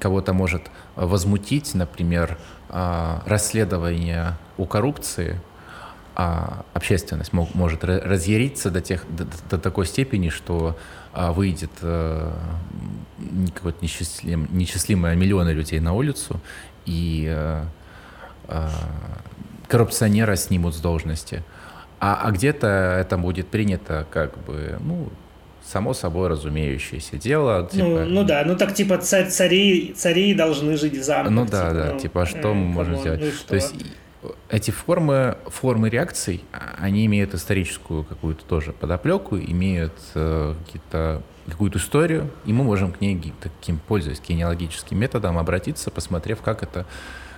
[0.00, 5.40] кого-то может возмутить, например, расследование о коррупции,
[6.14, 10.76] а общественность мог, может разъяриться до, тех, до, до такой степени, что
[11.12, 12.34] а, выйдет а,
[13.54, 16.40] какое-то нечислим, нечислимое миллионы людей на улицу,
[16.84, 17.66] и а,
[18.46, 18.70] а,
[19.68, 21.42] коррупционера снимут с должности.
[21.98, 25.08] А, а где-то это будет принято как бы, ну,
[25.72, 27.62] само собой разумеющееся дело.
[27.62, 31.30] Ну, типа, ну, ну да, ну так типа царь, цари, цари должны жить в замке.
[31.30, 33.20] Ну да, типа, да, ну, типа а что э, мы можем сделать?
[33.20, 33.74] Ну, То есть
[34.50, 36.44] эти формы, формы реакций,
[36.78, 43.00] они имеют историческую какую-то тоже подоплеку, имеют э, какие-то какую-то историю, и мы можем к
[43.00, 46.86] ней таким, пользуясь генеалогическим методом, обратиться, посмотрев, как это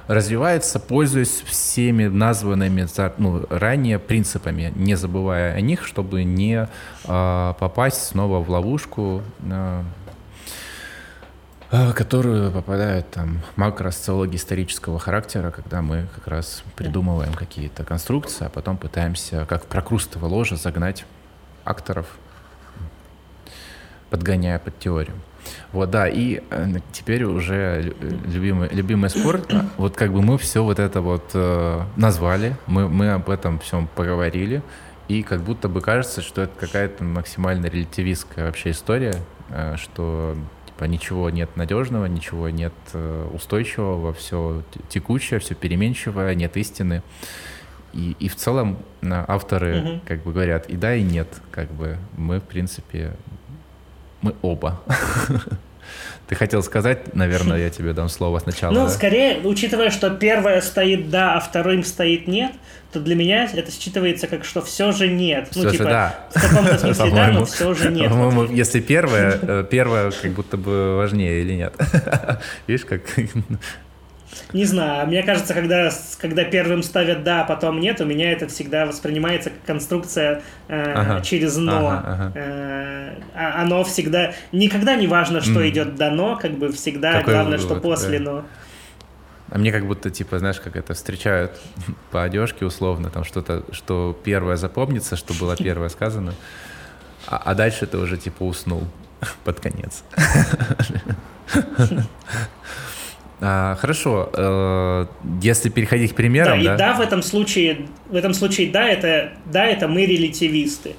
[0.07, 2.87] развивается, пользуясь всеми названными
[3.19, 6.69] ну, ранее принципами, не забывая о них, чтобы не
[7.05, 9.83] э, попасть снова в ловушку, э,
[11.95, 18.77] которую попадают там макросоциологи исторического характера, когда мы как раз придумываем какие-то конструкции, а потом
[18.77, 21.05] пытаемся, как прокрустово ложе, загнать
[21.65, 22.07] акторов,
[24.11, 25.17] подгоняя под теорию.
[25.73, 27.95] Вот, да, и э, теперь уже
[28.27, 33.11] любимый, любимый спорт, вот как бы мы все вот это вот э, назвали, мы, мы
[33.11, 34.63] об этом всем поговорили,
[35.09, 39.17] и как будто бы кажется, что это какая-то максимально релятивистская вообще история,
[39.51, 40.37] э, что
[40.67, 47.03] типа ничего нет надежного, ничего нет э, устойчивого, все текучее, все переменчивое, нет истины.
[47.93, 50.01] И, и в целом авторы угу.
[50.07, 51.29] как бы говорят и да, и нет.
[51.53, 53.13] Как бы мы, в принципе,
[54.25, 54.81] мы оба.
[56.27, 58.73] Ты хотел сказать, наверное, я тебе дам слово сначала.
[58.73, 58.89] Ну, да?
[58.89, 62.53] скорее, учитывая, что первое стоит да, а вторым стоит нет,
[62.95, 65.49] то для меня это считывается как, что все же нет.
[65.51, 66.29] Все ну, типа, же да.
[66.31, 68.09] в каком-то смысле да, но все же нет.
[68.09, 71.75] По-моему, если первое, э, первое как будто бы важнее или нет.
[72.67, 73.03] Видишь, как
[74.53, 78.49] не знаю, мне кажется, когда, когда первым ставят да, а потом нет, у меня это
[78.49, 81.21] всегда воспринимается как конструкция э, ага.
[81.23, 81.89] через но.
[81.89, 82.33] Ага, ага.
[82.35, 84.33] Э, а оно всегда...
[84.53, 85.69] Никогда не важно, что mm.
[85.69, 88.25] идет до но, как бы всегда Какой главное, вывод, что после да.
[88.25, 88.45] но.
[89.51, 91.53] А мне как будто, типа, знаешь, как это встречают
[92.11, 96.35] по одежке условно, там что-то, что первое запомнится, что было первое сказано,
[97.27, 98.85] а, а дальше ты уже, типа, уснул
[99.45, 100.05] под конец.
[103.41, 105.07] А, хорошо, э,
[105.43, 106.75] если переходить к примерам, да, да?
[106.75, 110.95] И да, в этом случае, в этом случае, да, это, да, это мы релятивисты.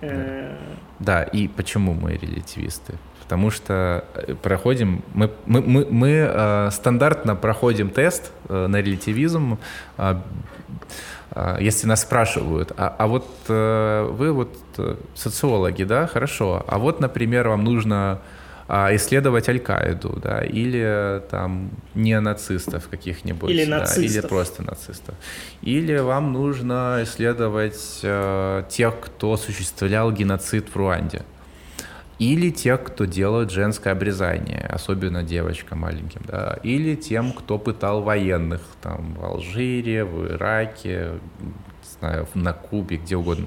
[0.00, 0.54] Э,
[0.98, 2.94] да, и почему мы релятивисты?
[3.22, 9.58] Потому что э, проходим, мы, мы, мы, мы э, стандартно проходим тест э, на релятивизм,
[9.96, 10.20] э,
[11.32, 14.56] э, если нас спрашивают, а, а вот э, вы вот
[15.14, 18.20] социологи, да, хорошо, а вот, например, вам нужно
[18.68, 24.04] исследовать Аль-Каиду, да, или там не нацистов каких-нибудь, или, да, нацистов.
[24.04, 25.14] или просто нацистов.
[25.62, 31.22] Или вам нужно исследовать э, тех, кто осуществлял геноцид в Руанде.
[32.18, 36.58] Или тех, кто делает женское обрезание, особенно девочкам маленьким, да.
[36.62, 43.16] Или тем, кто пытал военных там в Алжире, в Ираке, не знаю, на Кубе, где
[43.16, 43.46] угодно.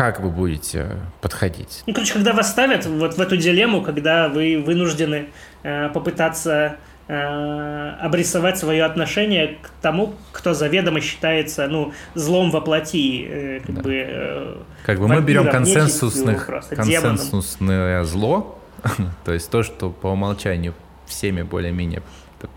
[0.00, 1.82] Как вы будете подходить?
[1.86, 5.28] Ну, короче, когда вас ставят вот в эту дилемму, когда вы вынуждены
[5.62, 6.76] э, попытаться
[7.06, 13.26] э, обрисовать свое отношение к тому, кто заведомо считается ну, злом во плоти.
[13.28, 13.82] Э, как, да.
[13.82, 18.58] бы, э, как бы мы берем консенсусных, консенсусное зло,
[19.26, 20.72] то есть то, что по умолчанию
[21.04, 22.02] всеми более-менее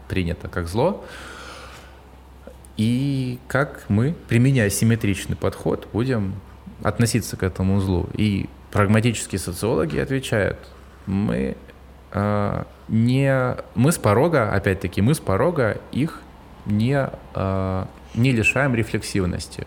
[0.07, 1.03] принято как зло,
[2.77, 6.35] и как мы, применяя симметричный подход, будем
[6.83, 8.07] относиться к этому узлу.
[8.13, 10.59] И прагматические социологи отвечают,
[11.05, 11.57] мы
[12.11, 16.21] э, не, мы с порога, опять-таки, мы с порога их
[16.65, 19.65] не, э, не лишаем рефлексивности.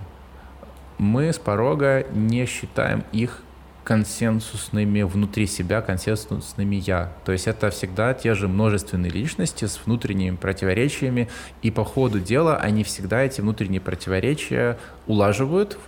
[0.99, 3.43] Мы с порога не считаем их
[3.85, 7.13] консенсусными внутри себя, консенсусными я.
[7.25, 11.29] То есть это всегда те же множественные личности с внутренними противоречиями,
[11.63, 15.79] и по ходу дела они всегда эти внутренние противоречия улаживают,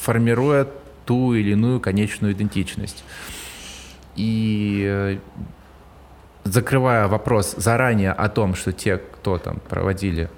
[0.00, 0.66] формируя
[1.04, 3.04] ту или иную конечную идентичность.
[4.16, 5.18] И э,
[6.44, 10.30] закрывая вопрос заранее о том, что те, кто там проводили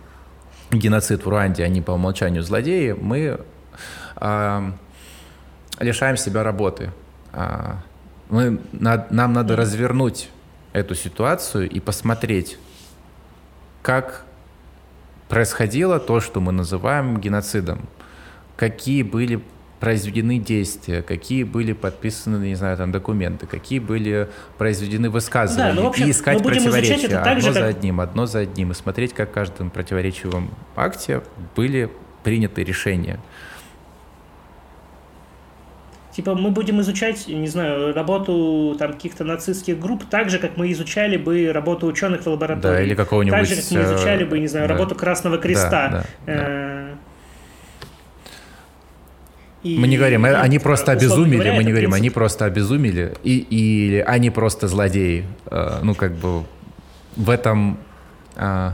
[0.71, 3.41] геноцид в Руанде, они по умолчанию злодеи, мы
[4.17, 4.73] э,
[5.79, 6.91] лишаем себя работы.
[7.33, 7.75] Э,
[8.29, 10.31] мы, на, нам надо развернуть
[10.73, 12.59] эту ситуацию и посмотреть,
[13.83, 14.25] как
[15.29, 17.89] происходило то, что мы называем геноцидом,
[18.57, 19.43] какие были
[19.83, 25.89] произведены действия, какие были подписаны, не знаю, там документы, какие были произведены высказывания, да, ну,
[25.89, 27.70] общем, и искать противоречия одно же, за как...
[27.70, 31.22] одним, одно за одним, и смотреть, как в каждом противоречивом акте
[31.57, 31.91] были
[32.22, 33.18] приняты решения.
[36.12, 40.70] Типа мы будем изучать, не знаю, работу там каких-то нацистских групп так же, как мы
[40.70, 42.76] изучали бы работу ученых в лаборатории.
[42.76, 43.37] Да, или какого-нибудь...
[43.37, 44.74] Так же, как мы э, изучали бы, не знаю, да.
[44.74, 45.89] работу Красного Креста.
[45.89, 46.89] Да, да, да.
[49.65, 52.03] Э, и, мы не говорим, и, они просто обезумели, говоря, мы не говорим, принцип.
[52.03, 55.25] они просто обезумели, и, или они просто злодеи.
[55.47, 56.45] Э, ну, как бы
[57.17, 57.79] в этом...
[58.37, 58.73] Э,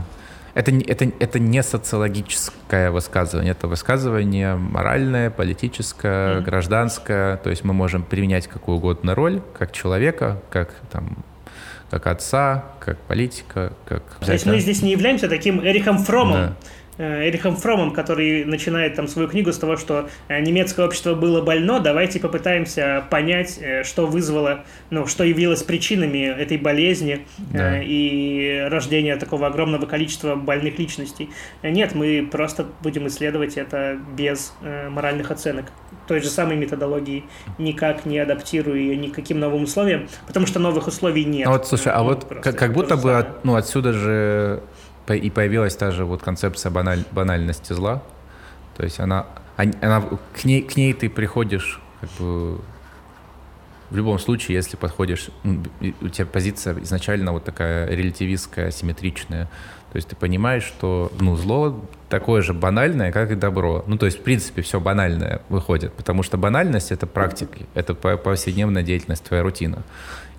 [0.55, 6.41] это, это, это не социологическое высказывание, это высказывание моральное, политическое, mm-hmm.
[6.41, 7.37] гражданское.
[7.37, 11.17] То есть мы можем применять какую угодно роль, как человека, как там
[11.89, 14.03] как отца, как политика, как...
[14.23, 16.53] То есть мы здесь не являемся таким Эрихом Фромом, да Э,
[16.99, 21.79] Эрихом Фромом, который начинает там свою книгу с того, что э, немецкое общество было больно,
[21.79, 27.81] давайте попытаемся понять, э, что вызвало, ну, что явилось причинами этой болезни да.
[27.81, 31.29] и рождения такого огромного количества больных личностей.
[31.63, 34.53] Нет, мы просто будем исследовать это без
[34.89, 35.71] моральных оценок
[36.09, 37.23] той же самой методологии,
[37.59, 41.47] никак не адаптируя ее никаким новым условиям, потому что новых условий нет.
[41.47, 44.63] А вот, слушай, а вот как, как будто бы от, ну, отсюда же
[45.15, 48.03] и появилась та же вот концепция баналь, банальности зла.
[48.77, 49.25] То есть она,
[49.57, 50.03] она
[50.33, 52.61] к, ней, к ней ты приходишь как бы
[53.89, 59.45] в любом случае, если подходишь, у тебя позиция изначально вот такая релятивистская, симметричная.
[59.91, 63.83] То есть ты понимаешь, что ну, зло такое же банальное, как и добро.
[63.87, 68.83] Ну, то есть, в принципе, все банальное выходит, потому что банальность— это практика, это повседневная
[68.83, 69.81] деятельность, твоя рутина.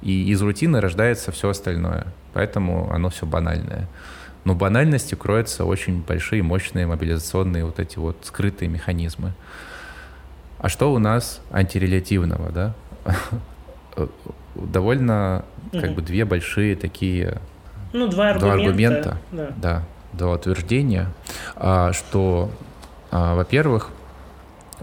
[0.02, 3.88] И из рутины рождается все остальное, поэтому оно все банальное.
[4.44, 9.32] Но в банальности кроются очень большие, мощные мобилизационные вот эти вот скрытые механизмы.
[10.58, 12.74] А что у нас антирелятивного, да?
[14.54, 17.40] Довольно как бы две большие такие
[17.92, 19.48] ну, два аргумента, два аргумента да.
[19.56, 19.82] да,
[20.12, 21.08] два утверждения,
[21.56, 22.50] а, что,
[23.10, 23.90] а, во-первых,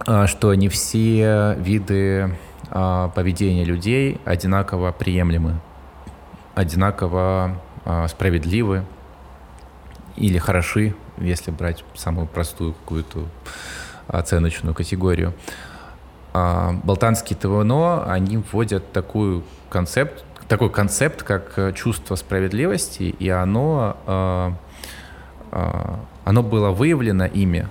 [0.05, 2.35] а, что не все виды
[2.69, 5.61] поведения людей одинаково приемлемы,
[6.53, 7.61] одинаково
[8.09, 8.83] справедливы,
[10.17, 13.25] или хороши, если брать самую простую какую-то
[14.07, 15.33] оценочную категорию.
[16.33, 24.53] А Балтанские ТВНО, они вводят такую концепт, такой концепт, как чувство справедливости, и оно, а,
[25.51, 27.67] а, оно было выявлено ими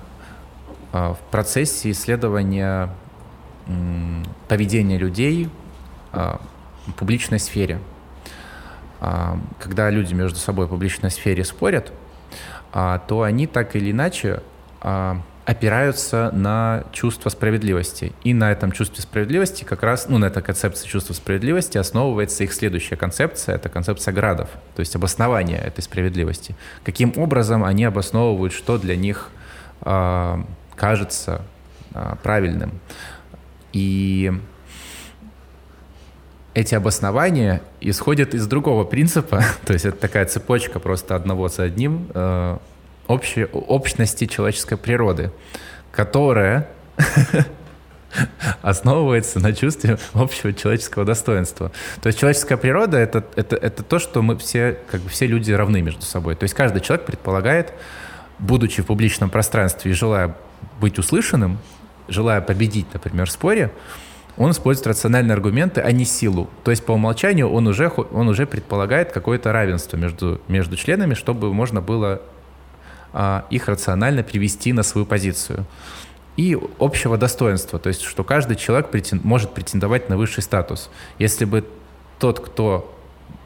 [0.93, 2.91] а, в процессе исследования
[4.47, 5.51] поведения людей
[6.13, 6.39] в
[6.97, 7.81] публичной сфере.
[9.01, 12.06] Когда люди между собой в публичной сфере спорят, а,
[12.99, 14.43] то они так или иначе
[14.83, 18.13] а, опираются на чувство справедливости.
[18.25, 22.53] И на этом чувстве справедливости как раз, ну, на этой концепции чувства справедливости основывается их
[22.53, 26.57] следующая концепция, это концепция градов, то есть обоснование этой справедливости.
[26.85, 29.31] Каким образом они обосновывают, что для них
[29.83, 30.43] э,
[30.75, 31.43] кажется
[31.95, 32.73] э, правильным.
[33.73, 34.33] И
[36.57, 42.09] эти обоснования исходят из другого принципа, то есть это такая цепочка просто одного за одним
[42.15, 42.57] э,
[43.07, 45.31] общей, общности человеческой природы,
[45.93, 46.67] которая
[48.63, 51.73] основывается на чувстве общего человеческого достоинства.
[52.01, 55.53] То есть человеческая природа это, это, это то, что мы все, как бы все люди
[55.53, 56.37] равны между собой.
[56.37, 57.75] То есть каждый человек предполагает,
[58.39, 60.35] будучи в публичном пространстве и желая
[60.81, 61.59] быть услышанным,
[62.09, 63.73] желая победить, например, в споре,
[64.37, 66.49] он использует рациональные аргументы, а не силу.
[66.63, 71.53] То есть по умолчанию он уже, он уже предполагает какое-то равенство между, между членами, чтобы
[71.53, 72.21] можно было
[73.13, 75.65] а, их рационально привести на свою позицию.
[76.37, 80.91] И общего достоинства, то есть что каждый человек претен, может претендовать на высший статус.
[81.19, 81.67] Если бы
[82.19, 82.95] тот, кто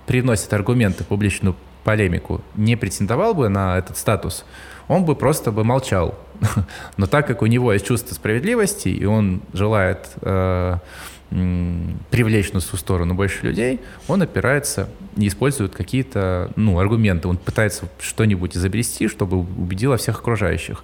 [0.06, 4.44] приносит аргументы в публичную полемику, не претендовал бы на этот статус,
[4.88, 6.18] он бы просто бы молчал.
[6.96, 10.76] Но так как у него есть чувство справедливости, и он желает э,
[11.30, 17.28] привлечь на свою сторону больше людей, он опирается и использует какие-то ну, аргументы.
[17.28, 20.82] Он пытается что-нибудь изобрести, чтобы убедило всех окружающих.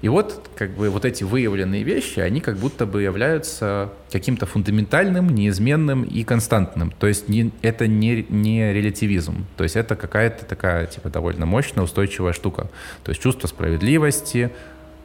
[0.00, 5.28] И вот как бы вот эти выявленные вещи, они как будто бы являются каким-то фундаментальным,
[5.30, 6.92] неизменным и константным.
[6.92, 9.46] То есть не, это не, не релятивизм.
[9.56, 12.70] То есть это какая-то такая типа довольно мощная, устойчивая штука.
[13.02, 14.52] То есть чувство справедливости,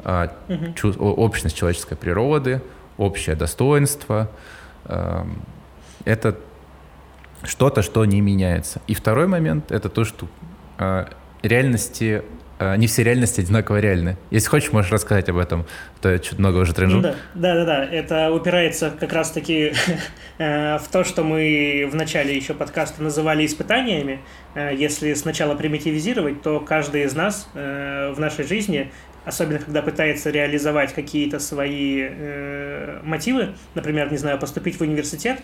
[0.04, 1.04] угу.
[1.04, 2.62] общность человеческой природы,
[2.98, 4.30] общее достоинство.
[4.86, 6.38] Это
[7.44, 8.82] что-то, что не меняется.
[8.88, 10.28] И второй момент— это то, что
[11.42, 12.24] реальности
[12.64, 14.18] Э, не все реальности одинаково реальны.
[14.30, 15.66] Если хочешь, можешь рассказать об этом.
[16.02, 17.02] То я чуть много уже тренжу.
[17.02, 17.86] Да, да, да, да.
[17.86, 19.74] Это упирается как раз-таки
[20.38, 24.22] э, в то, что мы в начале еще подкаста называли испытаниями.
[24.56, 28.92] Э, если сначала примитивизировать, то каждый из нас в нашей жизни
[29.26, 35.42] особенно когда пытается реализовать какие-то свои э, мотивы, например, не знаю, поступить в университет,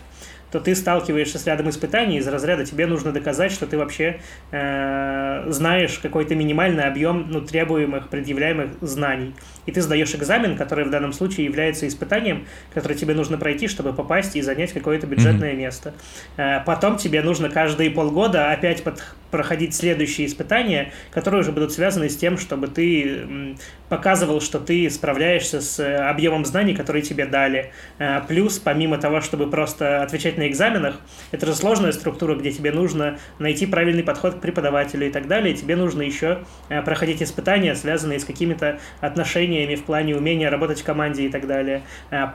[0.52, 4.20] то ты сталкиваешься с рядом испытаний из разряда тебе нужно доказать, что ты вообще
[4.52, 9.36] э, знаешь какой-то минимальный объем ну, требуемых, предъявляемых знаний.
[9.66, 13.94] И ты сдаешь экзамен, который в данном случае является испытанием, которое тебе нужно пройти, чтобы
[13.94, 15.58] попасть и занять какое-то бюджетное mm-hmm.
[15.58, 15.94] место.
[16.38, 22.10] Э, потом тебе нужно каждые полгода опять под, проходить следующие испытания, которые уже будут связаны
[22.10, 23.56] с тем, чтобы ты
[23.90, 27.72] показывал, что ты справляешься с э, объемом знаний, которые тебе дали.
[27.98, 31.00] Э, плюс, помимо того, чтобы просто отвечать на экзаменах,
[31.32, 35.56] это же сложная структура, где тебе нужно найти правильный подход к преподавателю и так далее.
[35.56, 40.84] Тебе нужно еще э, проходить испытания, связанные с какими-то отношениями в плане умения работать в
[40.84, 41.82] команде и так далее.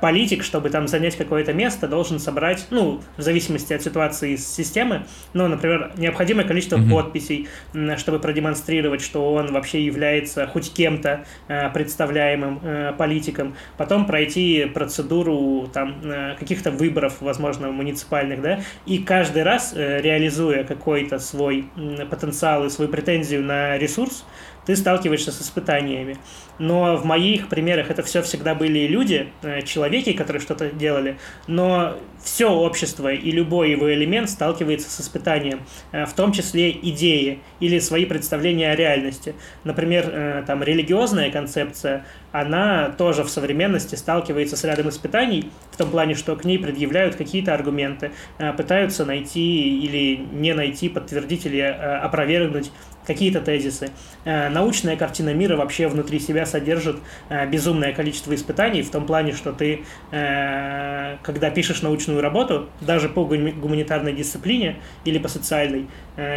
[0.01, 5.47] Политик, чтобы там занять какое-то место, должен собрать, ну, в зависимости от ситуации системы, ну,
[5.47, 6.91] например, необходимое количество mm-hmm.
[6.91, 7.49] подписей,
[7.97, 15.69] чтобы продемонстрировать, что он вообще является хоть кем-то Э, представляемым э, политикам, потом пройти процедуру
[15.73, 21.69] там э, каких-то выборов, возможно, муниципальных, да, и каждый раз, реализуя какой-то свой
[22.11, 24.25] потенциал и свою претензию на ресурс,
[24.67, 26.17] ты сталкиваешься с испытаниями.
[26.59, 31.19] Но в моих примерах это все всегда были люди, э, человеки, которые что-то делали.
[31.49, 35.61] Но все общество и любой его элемент сталкивается с испытанием,
[35.93, 39.35] э, в том числе идеи или свои представления о реальности.
[39.65, 45.91] Например, э, там религиозная концепция, она тоже в современности сталкивается с рядом испытаний, в том
[45.91, 48.11] плане, что к ней предъявляют какие-то аргументы,
[48.57, 52.73] пытаются найти или не найти, подтвердить или опровергнуть
[53.07, 53.91] какие-то тезисы.
[54.25, 56.97] Э, научная картина мира вообще внутри себя содержит
[57.29, 63.09] э, безумное количество испытаний в том плане, что ты, э, когда пишешь научную работу, даже
[63.09, 65.87] по гуманитарной дисциплине или по социальной,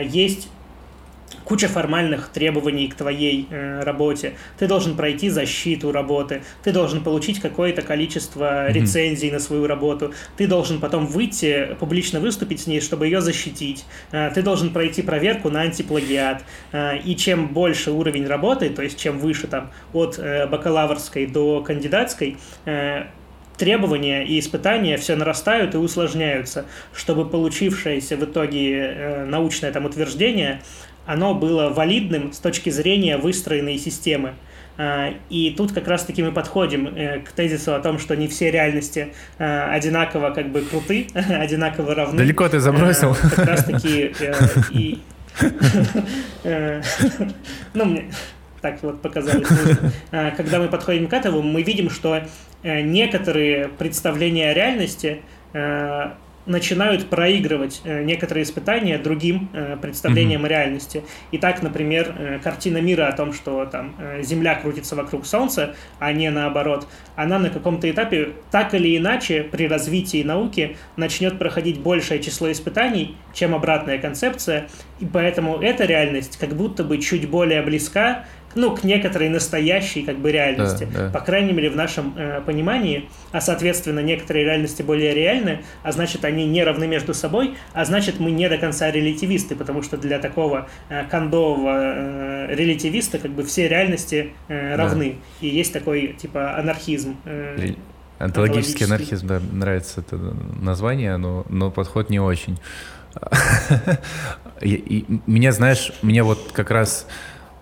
[0.04, 0.50] есть
[1.48, 4.34] куча формальных требований к твоей э, работе.
[4.60, 9.34] Ты должен пройти защиту работы, ты должен получить какое-то количество рецензий mm-hmm.
[9.34, 14.30] на свою работу, ты должен потом выйти, публично выступить с ней, чтобы ее защитить, э,
[14.36, 16.44] ты должен пройти проверку на антиплагиат.
[16.74, 21.62] Э, и чем больше уровень работы, то есть чем выше там от э, бакалаврской до
[21.62, 22.36] кандидатской,
[22.66, 23.06] э,
[23.58, 30.62] требования и испытания все нарастают и усложняются, чтобы получившееся в итоге э, научное там утверждение
[31.08, 34.34] оно было валидным с точки зрения выстроенной системы.
[34.78, 38.52] А, и тут как раз-таки мы подходим э, к тезису о том, что не все
[38.52, 42.18] реальности э, одинаково как бы круты, одинаково равны.
[42.18, 43.14] Далеко ты забросил.
[43.14, 44.14] Э, как раз-таки
[44.72, 45.00] и...
[47.74, 48.12] Ну, мне
[48.62, 49.48] так вот показалось.
[50.10, 52.24] Когда мы подходим к этому, мы видим, что
[52.64, 55.22] некоторые представления о реальности
[56.48, 60.50] начинают проигрывать э, некоторые испытания другим э, представлениям mm-hmm.
[60.50, 61.04] реальности.
[61.32, 66.12] И так, например, э, картина мира о том, что там Земля крутится вокруг Солнца, а
[66.14, 72.22] не наоборот, она на каком-то этапе так или иначе при развитии науки начнет проходить большее
[72.22, 74.70] число испытаний, чем обратная концепция,
[75.00, 78.26] и поэтому эта реальность как будто бы чуть более близка
[78.58, 81.10] ну, к некоторой настоящей как бы реальности, да, да.
[81.12, 86.26] по крайней мере в нашем э, понимании, а соответственно некоторые реальности более реальны, а значит
[86.26, 90.20] они не равны между собой, а значит мы не до конца релятивисты, потому что для
[90.20, 95.48] такого э, кондового э, релятивиста как бы все реальности э, равны, да.
[95.48, 97.16] и есть такой типа анархизм.
[97.26, 97.74] Э,
[98.20, 100.18] Онтологический анархизм, да, нравится это
[100.60, 102.58] название, но, но подход не очень.
[104.62, 107.08] меня, знаешь, меня вот как раз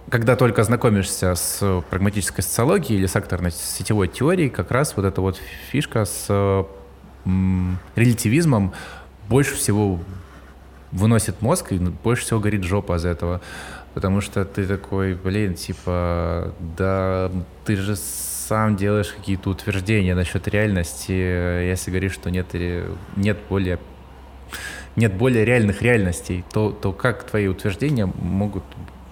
[0.10, 5.22] когда только знакомишься с прагматической социологией или с акторной сетевой теорией, как раз вот эта
[5.22, 5.40] вот
[5.72, 6.28] фишка с
[7.26, 8.74] м, релятивизмом
[9.28, 10.00] больше всего
[10.92, 13.42] выносит мозг и больше всего горит жопа из этого.
[13.94, 17.32] Потому что ты такой, блин, типа, да
[17.66, 22.48] ты же сам делаешь какие-то утверждения насчет реальности, если говоришь, что нет,
[23.16, 23.80] нет более
[24.96, 28.64] нет более реальных реальностей, то, то как твои утверждения могут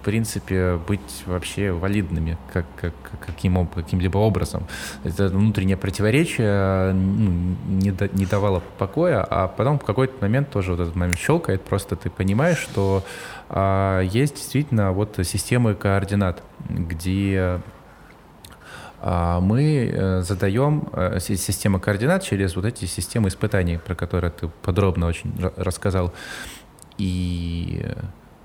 [0.03, 2.93] принципе, быть вообще валидными как, как,
[3.25, 4.67] каким, каким-либо образом.
[5.03, 10.71] Это внутреннее противоречие ну, не, да, не давало покоя, а потом в какой-то момент тоже
[10.71, 13.03] вот этот момент щелкает, просто ты понимаешь, что
[13.49, 17.61] а, есть действительно вот системы координат, где
[19.05, 24.47] а мы э, задаем э, систему координат через вот эти системы испытаний, про которые ты
[24.47, 26.13] подробно очень рассказал.
[26.97, 27.85] И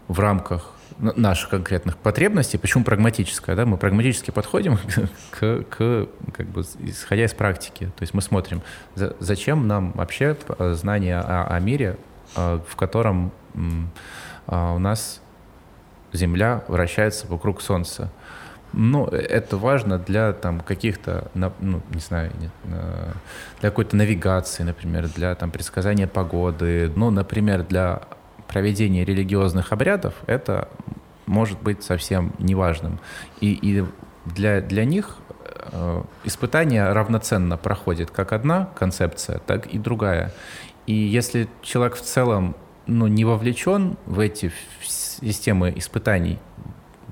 [0.08, 4.78] в рамках наших конкретных потребностей, почему прагматическая, да, мы прагматически подходим
[5.30, 8.62] к, к как бы исходя из практики, то есть мы смотрим,
[8.94, 11.98] за, зачем нам вообще знание о, о мире,
[12.34, 13.32] а, в котором
[14.46, 15.20] а, у нас
[16.12, 18.10] Земля вращается вокруг Солнца.
[18.72, 22.32] Ну, это важно для там каких-то, ну, не знаю,
[22.64, 28.02] для какой-то навигации, например, для там предсказания погоды, ну, например, для
[28.48, 30.68] проведения религиозных обрядов, это
[31.26, 32.98] может быть совсем неважным.
[33.40, 33.84] И, и
[34.24, 35.18] для, для них
[35.72, 40.32] э, испытание равноценно проходит как одна концепция, так и другая.
[40.86, 42.56] И если человек в целом
[42.86, 44.50] ну, не вовлечен в эти
[44.82, 46.38] системы испытаний,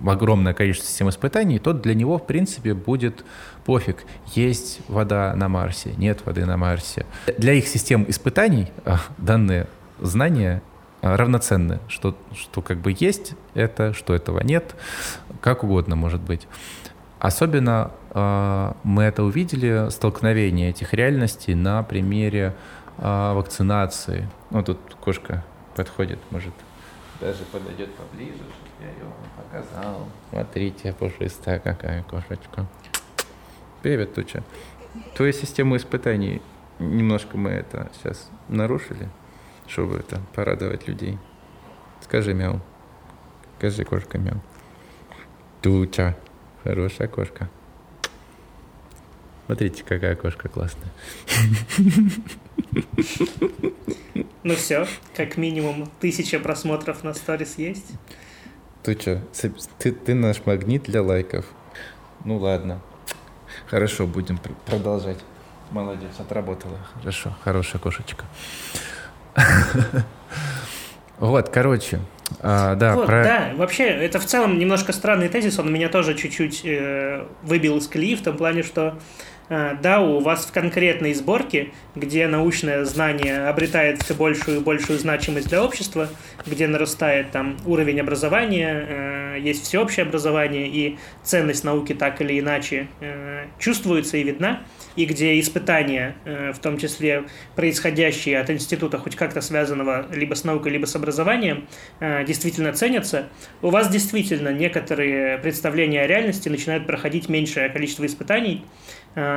[0.01, 3.25] в огромное количество систем испытаний, то для него, в принципе, будет
[3.65, 4.05] пофиг,
[4.35, 7.07] есть вода на Марсе, нет воды на Марсе.
[7.39, 9.69] Для их систем испытаний а, данные
[10.01, 10.63] знания
[11.15, 14.75] равноценны, что, что как бы есть это, что этого нет,
[15.41, 16.49] как угодно может быть.
[17.19, 22.55] Особенно э, мы это увидели, столкновение этих реальностей на примере
[22.99, 24.29] э, вакцинации.
[24.51, 26.53] Ну, тут кошка подходит, может,
[27.21, 30.09] даже подойдет поближе, чтобы я ее показал.
[30.31, 32.67] Смотрите, пушистая какая кошечка.
[33.83, 34.43] Привет, Туча.
[35.15, 36.43] Твою систему испытаний
[36.79, 39.09] немножко мы это сейчас нарушили,
[39.69, 41.19] чтобы это порадовать людей.
[42.03, 42.61] Скажи мяу.
[43.59, 44.41] Скажи кошка мяу.
[45.63, 46.17] Туча.
[46.63, 47.49] Хорошая кошка.
[49.47, 50.91] Смотрите, какая кошка классная.
[54.43, 54.87] Ну все,
[55.17, 57.93] как минимум тысяча просмотров на сторис есть.
[58.83, 59.23] Что,
[59.79, 61.47] ты, ты наш магнит для лайков.
[62.25, 62.81] Ну ладно.
[63.67, 65.19] Хорошо, будем продолжать.
[65.71, 66.79] Молодец, отработала.
[66.95, 68.25] Хорошо, хорошая кошечка.
[71.19, 72.01] Вот, короче,
[72.41, 73.25] а, да, вот, про...
[73.25, 77.89] да, вообще, это в целом немножко странный тезис, он меня тоже чуть-чуть э, выбил из
[77.89, 78.99] колеи в том плане, что
[79.49, 85.49] да, у вас в конкретной сборке, где научное знание обретает все большую и большую значимость
[85.49, 86.09] для общества,
[86.47, 92.89] где нарастает там уровень образования, э, есть всеобщее образование, и ценность науки так или иначе
[93.01, 94.63] э, чувствуется и видна,
[94.95, 97.25] и где испытания, э, в том числе
[97.55, 101.67] происходящие от института, хоть как-то связанного либо с наукой, либо с образованием,
[102.01, 103.29] действительно ценятся,
[103.63, 108.65] у вас действительно некоторые представления о реальности начинают проходить меньшее количество испытаний,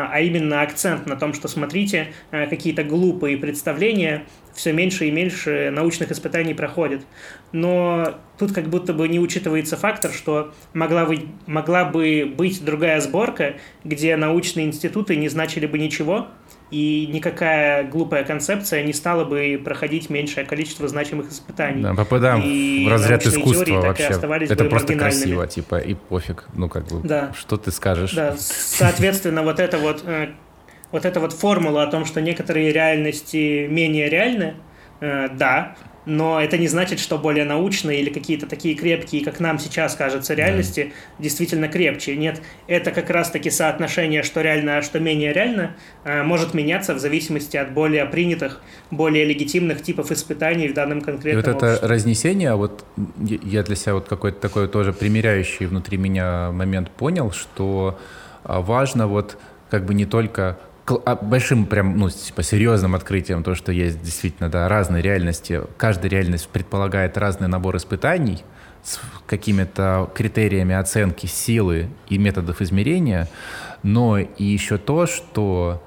[0.07, 6.11] а именно акцент на том, что смотрите, какие-то глупые представления все меньше и меньше научных
[6.11, 7.05] испытаний проходит.
[7.51, 12.99] Но тут как будто бы не учитывается фактор, что могла, бы, могла бы быть другая
[12.99, 16.27] сборка, где научные институты не значили бы ничего,
[16.71, 21.81] и никакая глупая концепция не стала бы проходить меньшее количество значимых испытаний.
[21.81, 24.03] Да, попадаем и в разряд искусства вообще.
[24.49, 27.33] Это просто красиво, типа, и пофиг, ну как бы, да.
[27.35, 28.13] что ты скажешь.
[28.13, 30.29] Да, соответственно, вот это вот э,
[30.91, 34.55] вот эта вот формула о том, что некоторые реальности менее реальны,
[35.01, 35.75] э, да,
[36.09, 40.33] но это не значит, что более научные или какие-то такие крепкие, как нам сейчас кажется,
[40.33, 41.23] реальности да.
[41.23, 42.15] действительно крепче.
[42.15, 46.99] Нет, это как раз-таки соотношение, что реально, а что менее реально, э, может меняться в
[46.99, 52.55] зависимости от более принятых, более легитимных типов испытаний в данном конкретном И вот это разнесение,
[52.55, 52.83] вот
[53.17, 57.99] я для себя вот какой-то такой тоже примеряющий внутри меня момент понял, что
[58.43, 59.37] а, важно вот
[59.69, 60.68] как бы не только а,
[61.21, 65.61] большим прям, ну, типа, серьезным открытием то, что есть действительно, да, разные реальности.
[65.77, 68.43] Каждая реальность предполагает разный набор испытаний
[68.83, 73.27] с какими-то критериями оценки силы и методов измерения,
[73.83, 75.83] но и еще то, что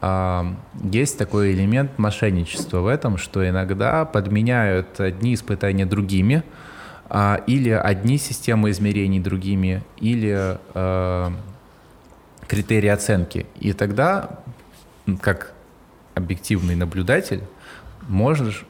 [0.00, 0.54] а,
[0.92, 6.42] есть такой элемент мошенничества в этом, что иногда подменяют одни испытания другими,
[7.08, 11.32] а, или одни системы измерений другими, или а,
[12.46, 13.46] критерии оценки.
[13.60, 14.40] И тогда,
[15.20, 15.52] как
[16.14, 17.42] объективный наблюдатель,
[18.08, 18.64] можешь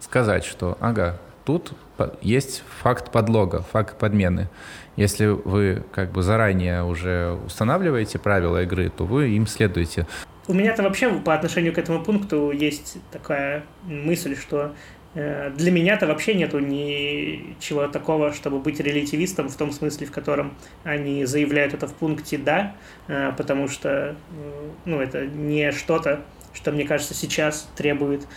[0.00, 1.72] сказать, что ага, тут
[2.20, 4.48] есть факт подлога, факт подмены.
[4.96, 10.06] Если вы как бы заранее уже устанавливаете правила игры, то вы им следуете.
[10.46, 14.74] У меня-то вообще по отношению к этому пункту есть такая мысль, что
[15.14, 21.24] для меня-то вообще нету ничего такого, чтобы быть релятивистом в том смысле, в котором они
[21.24, 22.74] заявляют это в пункте «да»,
[23.06, 28.28] э, потому что э, ну, это не что-то, что, мне кажется, сейчас требует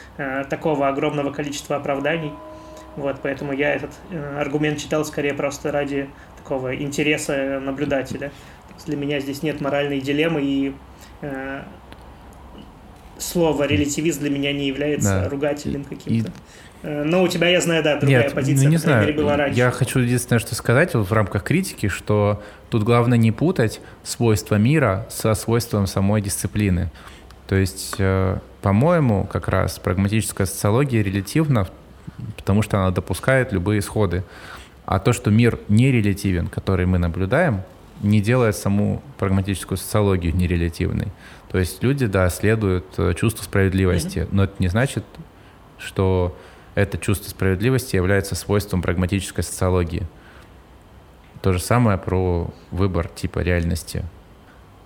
[0.50, 2.32] такого огромного количества оправданий.
[2.96, 3.92] Вот, поэтому я этот
[4.40, 8.32] аргумент читал скорее просто ради такого интереса наблюдателя.
[8.88, 10.74] Для меня здесь нет моральной дилеммы, и
[11.22, 11.62] э,
[13.18, 15.30] слово релятивизм для меня не является да.
[15.30, 16.30] ругательным каким-то.
[16.30, 16.34] И...
[16.84, 19.14] Э, но у тебя, я знаю, да, другая Нет, позиция, ну, не знаю.
[19.16, 19.58] Была раньше.
[19.58, 24.56] Я хочу единственное, что сказать вот в рамках критики, что тут главное не путать свойства
[24.56, 26.92] мира со свойством самой дисциплины.
[27.48, 31.68] То есть, э, по-моему, как раз прагматическая социология релятивна,
[32.36, 34.24] потому что она допускает любые исходы.
[34.86, 37.64] А то, что мир не релятивен, который мы наблюдаем,
[38.02, 41.08] не делает саму прагматическую социологию нерелятивной.
[41.50, 44.30] То есть люди, да, следуют э, чувству справедливости, mm-hmm.
[44.32, 45.04] но это не значит,
[45.78, 46.38] что
[46.78, 50.06] это чувство справедливости является свойством прагматической социологии.
[51.42, 54.06] То же самое про выбор типа реальности.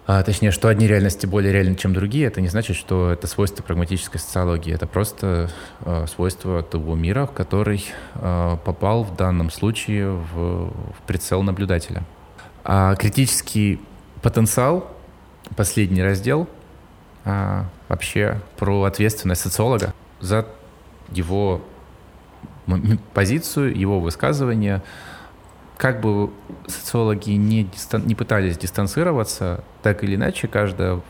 [0.07, 3.61] А, точнее, что одни реальности более реальны, чем другие, это не значит, что это свойство
[3.61, 4.73] прагматической социологии.
[4.73, 5.49] Это просто
[5.81, 7.84] э, свойство того мира, в который
[8.15, 12.03] э, попал в данном случае в, в прицел наблюдателя.
[12.63, 13.81] А критический
[14.22, 14.89] потенциал,
[15.57, 16.47] последний раздел,
[17.26, 20.47] а, вообще про ответственность социолога за
[21.11, 21.61] его
[23.14, 24.82] позицию, его высказывание.
[25.78, 26.30] Как бы
[26.68, 31.02] социологи не, дистан, не пытались дистанцироваться, так или иначе, каждое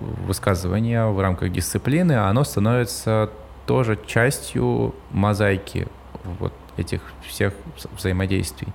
[0.00, 3.30] высказывание в рамках дисциплины, оно становится
[3.66, 5.88] тоже частью мозаики
[6.24, 7.52] вот этих всех
[7.96, 8.68] взаимодействий.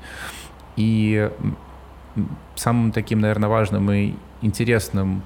[0.76, 1.30] И
[2.56, 5.24] самым таким, наверное, важным и интересным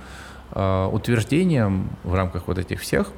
[0.51, 3.11] э, утверждением в рамках вот этих всех,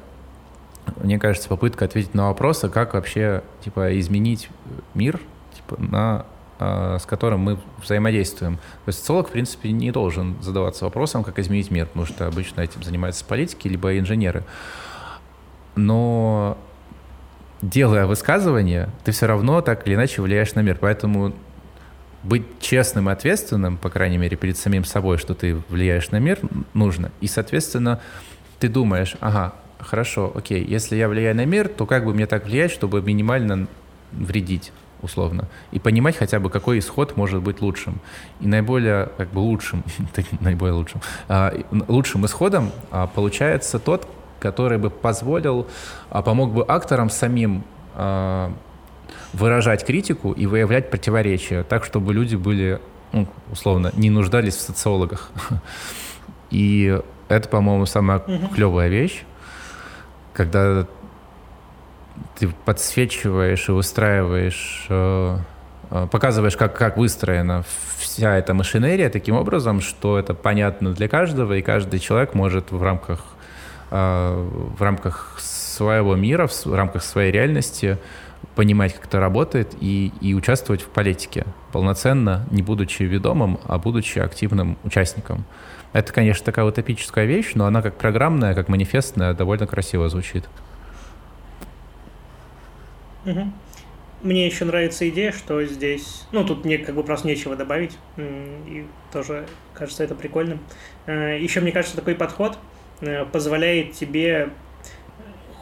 [1.02, 4.48] мне кажется, попытка ответить на вопросы, как вообще типа изменить
[4.94, 5.20] мир,
[5.54, 6.26] типа, на
[6.58, 8.56] э, с которым мы взаимодействуем.
[8.56, 12.60] То есть социолог, в принципе, не должен задаваться вопросом, как изменить мир, потому что обычно
[12.60, 14.44] этим занимаются политики либо инженеры.
[15.74, 16.56] Но
[17.62, 20.78] делая высказывание, ты все равно так или иначе влияешь на мир.
[20.80, 21.34] Поэтому
[22.22, 26.40] быть честным и ответственным, по крайней мере, перед самим собой, что ты влияешь на мир,
[26.74, 27.12] нужно.
[27.20, 28.00] И, соответственно,
[28.58, 32.46] ты думаешь, ага, хорошо, окей, если я влияю на мир, то как бы мне так
[32.46, 33.66] влиять, чтобы минимально
[34.12, 34.72] вредить?
[35.02, 38.00] условно, и понимать хотя бы, какой исход может быть лучшим.
[38.40, 39.84] И наиболее, как бы лучшим,
[40.40, 41.52] наиболее лучшим, а,
[41.88, 44.08] лучшим исходом а, получается тот,
[44.40, 45.66] который бы позволил,
[46.10, 48.52] а, помог бы акторам самим а,
[49.32, 52.80] выражать критику и выявлять противоречия, так, чтобы люди были,
[53.12, 55.30] ну, условно, не нуждались в социологах.
[56.50, 58.48] И это, по-моему, самая угу.
[58.54, 59.24] клевая вещь,
[60.36, 60.86] когда
[62.38, 65.38] ты подсвечиваешь и устраиваешь, э,
[65.90, 67.64] э, показываешь, как, как выстроена
[67.98, 72.82] вся эта машинерия таким образом, что это понятно для каждого, и каждый человек может в
[72.82, 73.24] рамках,
[73.90, 74.48] э,
[74.78, 77.98] в рамках своего мира, в рамках своей реальности
[78.54, 84.18] понимать, как это работает, и, и участвовать в политике полноценно, не будучи ведомым, а будучи
[84.18, 85.44] активным участником.
[85.96, 90.44] Это, конечно, такая утопическая вещь, но она как программная, как манифестная довольно красиво звучит.
[93.24, 93.50] Угу.
[94.20, 98.84] Мне еще нравится идея, что здесь, ну, тут мне как бы просто нечего добавить, и
[99.10, 100.60] тоже кажется это прикольным.
[101.06, 102.58] Э, еще мне кажется, такой подход
[103.00, 104.50] э, позволяет тебе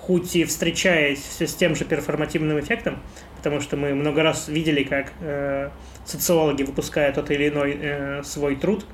[0.00, 2.98] хоть и встречаясь все с тем же перформативным эффектом,
[3.36, 5.70] потому что мы много раз видели, как э,
[6.04, 8.84] социологи, выпуская тот или иной свой труд,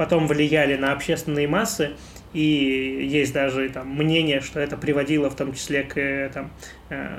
[0.00, 1.90] потом влияли на общественные массы,
[2.32, 6.50] и есть даже там мнение, что это приводило в том числе к э, там,
[6.88, 7.18] э,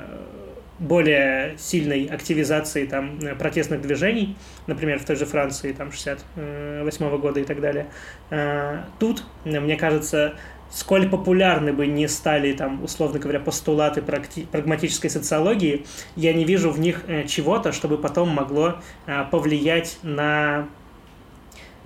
[0.80, 4.36] более сильной активизации там протестных движений,
[4.66, 7.86] например, в той же Франции там 68 -го года и так далее.
[8.30, 10.34] Э, тут, мне кажется,
[10.72, 15.86] сколь популярны бы не стали, там, условно говоря, постулаты прагматической социологии,
[16.16, 20.66] я не вижу в них э, чего-то, чтобы потом могло э, повлиять на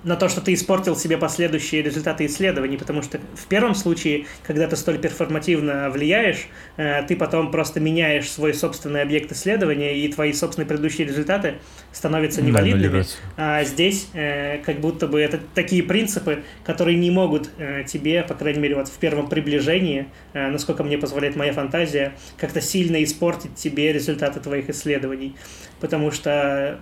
[0.04, 4.68] на то, что ты испортил себе последующие результаты исследований, потому что в первом случае, когда
[4.68, 6.46] ты столь перформативно влияешь,
[6.76, 11.54] э, ты потом просто меняешь свой собственный объект исследования, и твои собственные предыдущие результаты
[11.92, 13.04] становятся невалидными.
[13.36, 18.22] Да, а здесь э, как будто бы это такие принципы, которые не могут э, тебе,
[18.22, 23.54] по крайней мере, вот в первом приближении, насколько мне позволяет моя фантазия, как-то сильно испортить
[23.54, 25.34] тебе результаты твоих исследований.
[25.80, 26.80] Потому что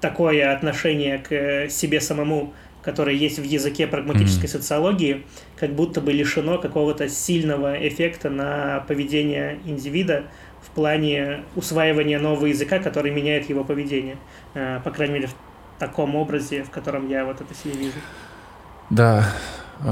[0.00, 2.52] такое отношение к себе самому,
[2.82, 4.52] которое есть в языке прагматической mm-hmm.
[4.52, 5.26] социологии,
[5.58, 10.24] как будто бы лишено какого-то сильного эффекта на поведение индивида
[10.62, 14.16] в плане усваивания нового языка, который меняет его поведение.
[14.54, 15.34] Э, по крайней мере, в
[15.78, 17.98] таком образе, в котором я вот это себе вижу.
[18.88, 19.26] Да,
[19.84, 19.88] э,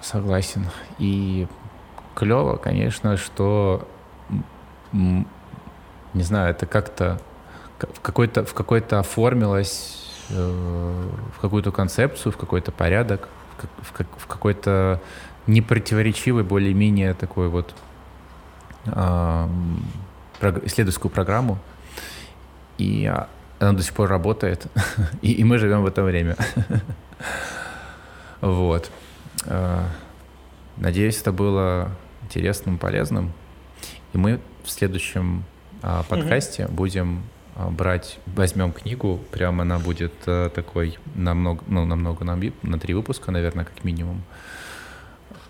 [0.00, 0.66] согласен.
[0.98, 1.46] И
[2.14, 3.86] клево, конечно, что
[4.92, 7.20] не знаю, это как-то
[7.78, 13.28] в какой-то в какой-то оформилось э, в какую-то концепцию, в какой-то порядок,
[13.82, 15.00] в, как, в какой-то
[15.46, 17.74] непротиворечивый, более-менее такой вот
[18.86, 19.48] э,
[20.40, 21.58] исследовательскую программу.
[22.78, 23.10] И
[23.58, 24.66] она до сих пор работает,
[25.22, 26.36] и, и мы живем в это время.
[28.40, 28.90] вот.
[29.44, 29.84] Э,
[30.76, 31.90] надеюсь, это было
[32.22, 33.32] интересным, полезным.
[34.12, 35.44] И мы в следующем
[35.82, 37.22] а, подкасте будем
[37.56, 43.30] брать, возьмем книгу, прямо она будет а, такой намного, ну, намного, на, на три выпуска,
[43.30, 44.22] наверное, как минимум.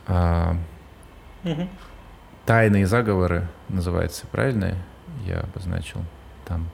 [0.06, 0.56] А,
[1.44, 1.68] угу.
[2.44, 4.76] Тайные заговоры называется, правильно
[5.26, 6.00] я обозначил
[6.44, 6.68] там?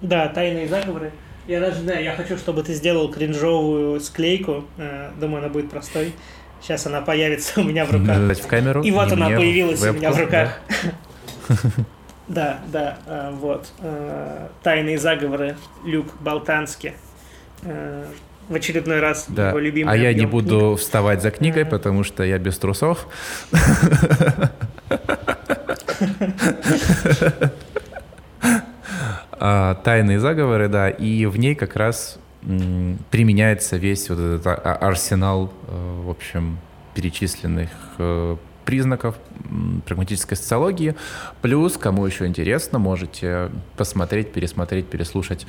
[0.00, 1.12] Да, тайные заговоры.
[1.46, 4.64] Я даже знаю, я хочу, чтобы ты сделал кринжовую склейку.
[4.76, 6.14] Э, думаю, она будет простой.
[6.60, 8.16] Сейчас она появится у меня в руках.
[8.16, 8.82] В камеру.
[8.82, 10.60] И вот она появилась у меня в руках.
[11.48, 11.56] Да,
[12.68, 13.72] да, э, вот.
[13.80, 16.94] Э, Тайные заговоры Люк Болтански.
[17.62, 19.50] В очередной раз да.
[19.50, 19.92] его любимый.
[19.92, 20.78] А я не буду книг.
[20.78, 23.06] вставать за книгой, потому что я без трусов.
[29.42, 35.50] А, тайные заговоры, да, и в ней как раз применяется весь вот этот а, арсенал,
[35.66, 36.58] э, в общем,
[36.94, 39.16] перечисленных э, признаков
[39.86, 40.94] прагматической социологии.
[41.42, 45.46] Плюс, кому еще интересно, можете посмотреть, пересмотреть, переслушать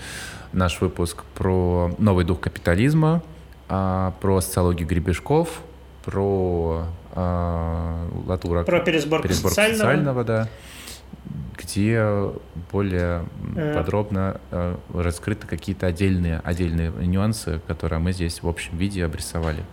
[0.54, 3.24] наш выпуск про новый дух капитализма,
[3.70, 5.62] а, про социологию гребешков,
[6.04, 8.64] про Латура.
[8.64, 9.78] Про пересборку, пересборку социального.
[9.78, 10.50] социального, да
[11.58, 12.32] где
[12.72, 13.26] более
[13.56, 13.74] э.
[13.76, 19.64] подробно э, раскрыты какие-то отдельные, отдельные нюансы, которые мы здесь в общем виде обрисовали.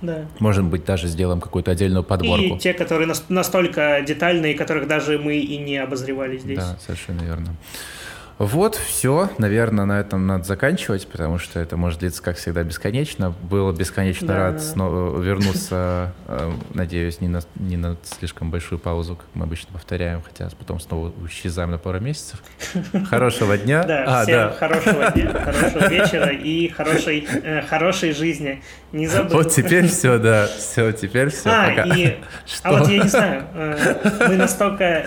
[0.00, 0.26] Да.
[0.38, 2.56] Может быть, даже сделаем какую-то отдельную подборку.
[2.56, 6.58] И те, которые настолько детальные, которых даже мы и не обозревали здесь.
[6.58, 7.56] Да, совершенно верно.
[8.38, 9.30] Вот, все.
[9.38, 13.34] Наверное, на этом надо заканчивать, потому что это может длиться, как всегда, бесконечно.
[13.42, 14.36] Было бесконечно да.
[14.36, 19.72] рад снова вернуться, э, надеюсь, не на, не на слишком большую паузу, как мы обычно
[19.72, 22.40] повторяем, хотя потом снова исчезаем на пару месяцев.
[23.08, 23.78] Хорошего дня.
[23.88, 24.50] Да, а, всем да.
[24.50, 28.62] хорошего дня, хорошего вечера и хорошей, э, хорошей жизни.
[28.92, 29.38] Не забыл.
[29.38, 31.48] Вот теперь все, да, все, теперь все.
[31.48, 31.82] А, пока.
[31.96, 32.18] и...
[32.64, 35.06] а вот я не знаю, э, мы настолько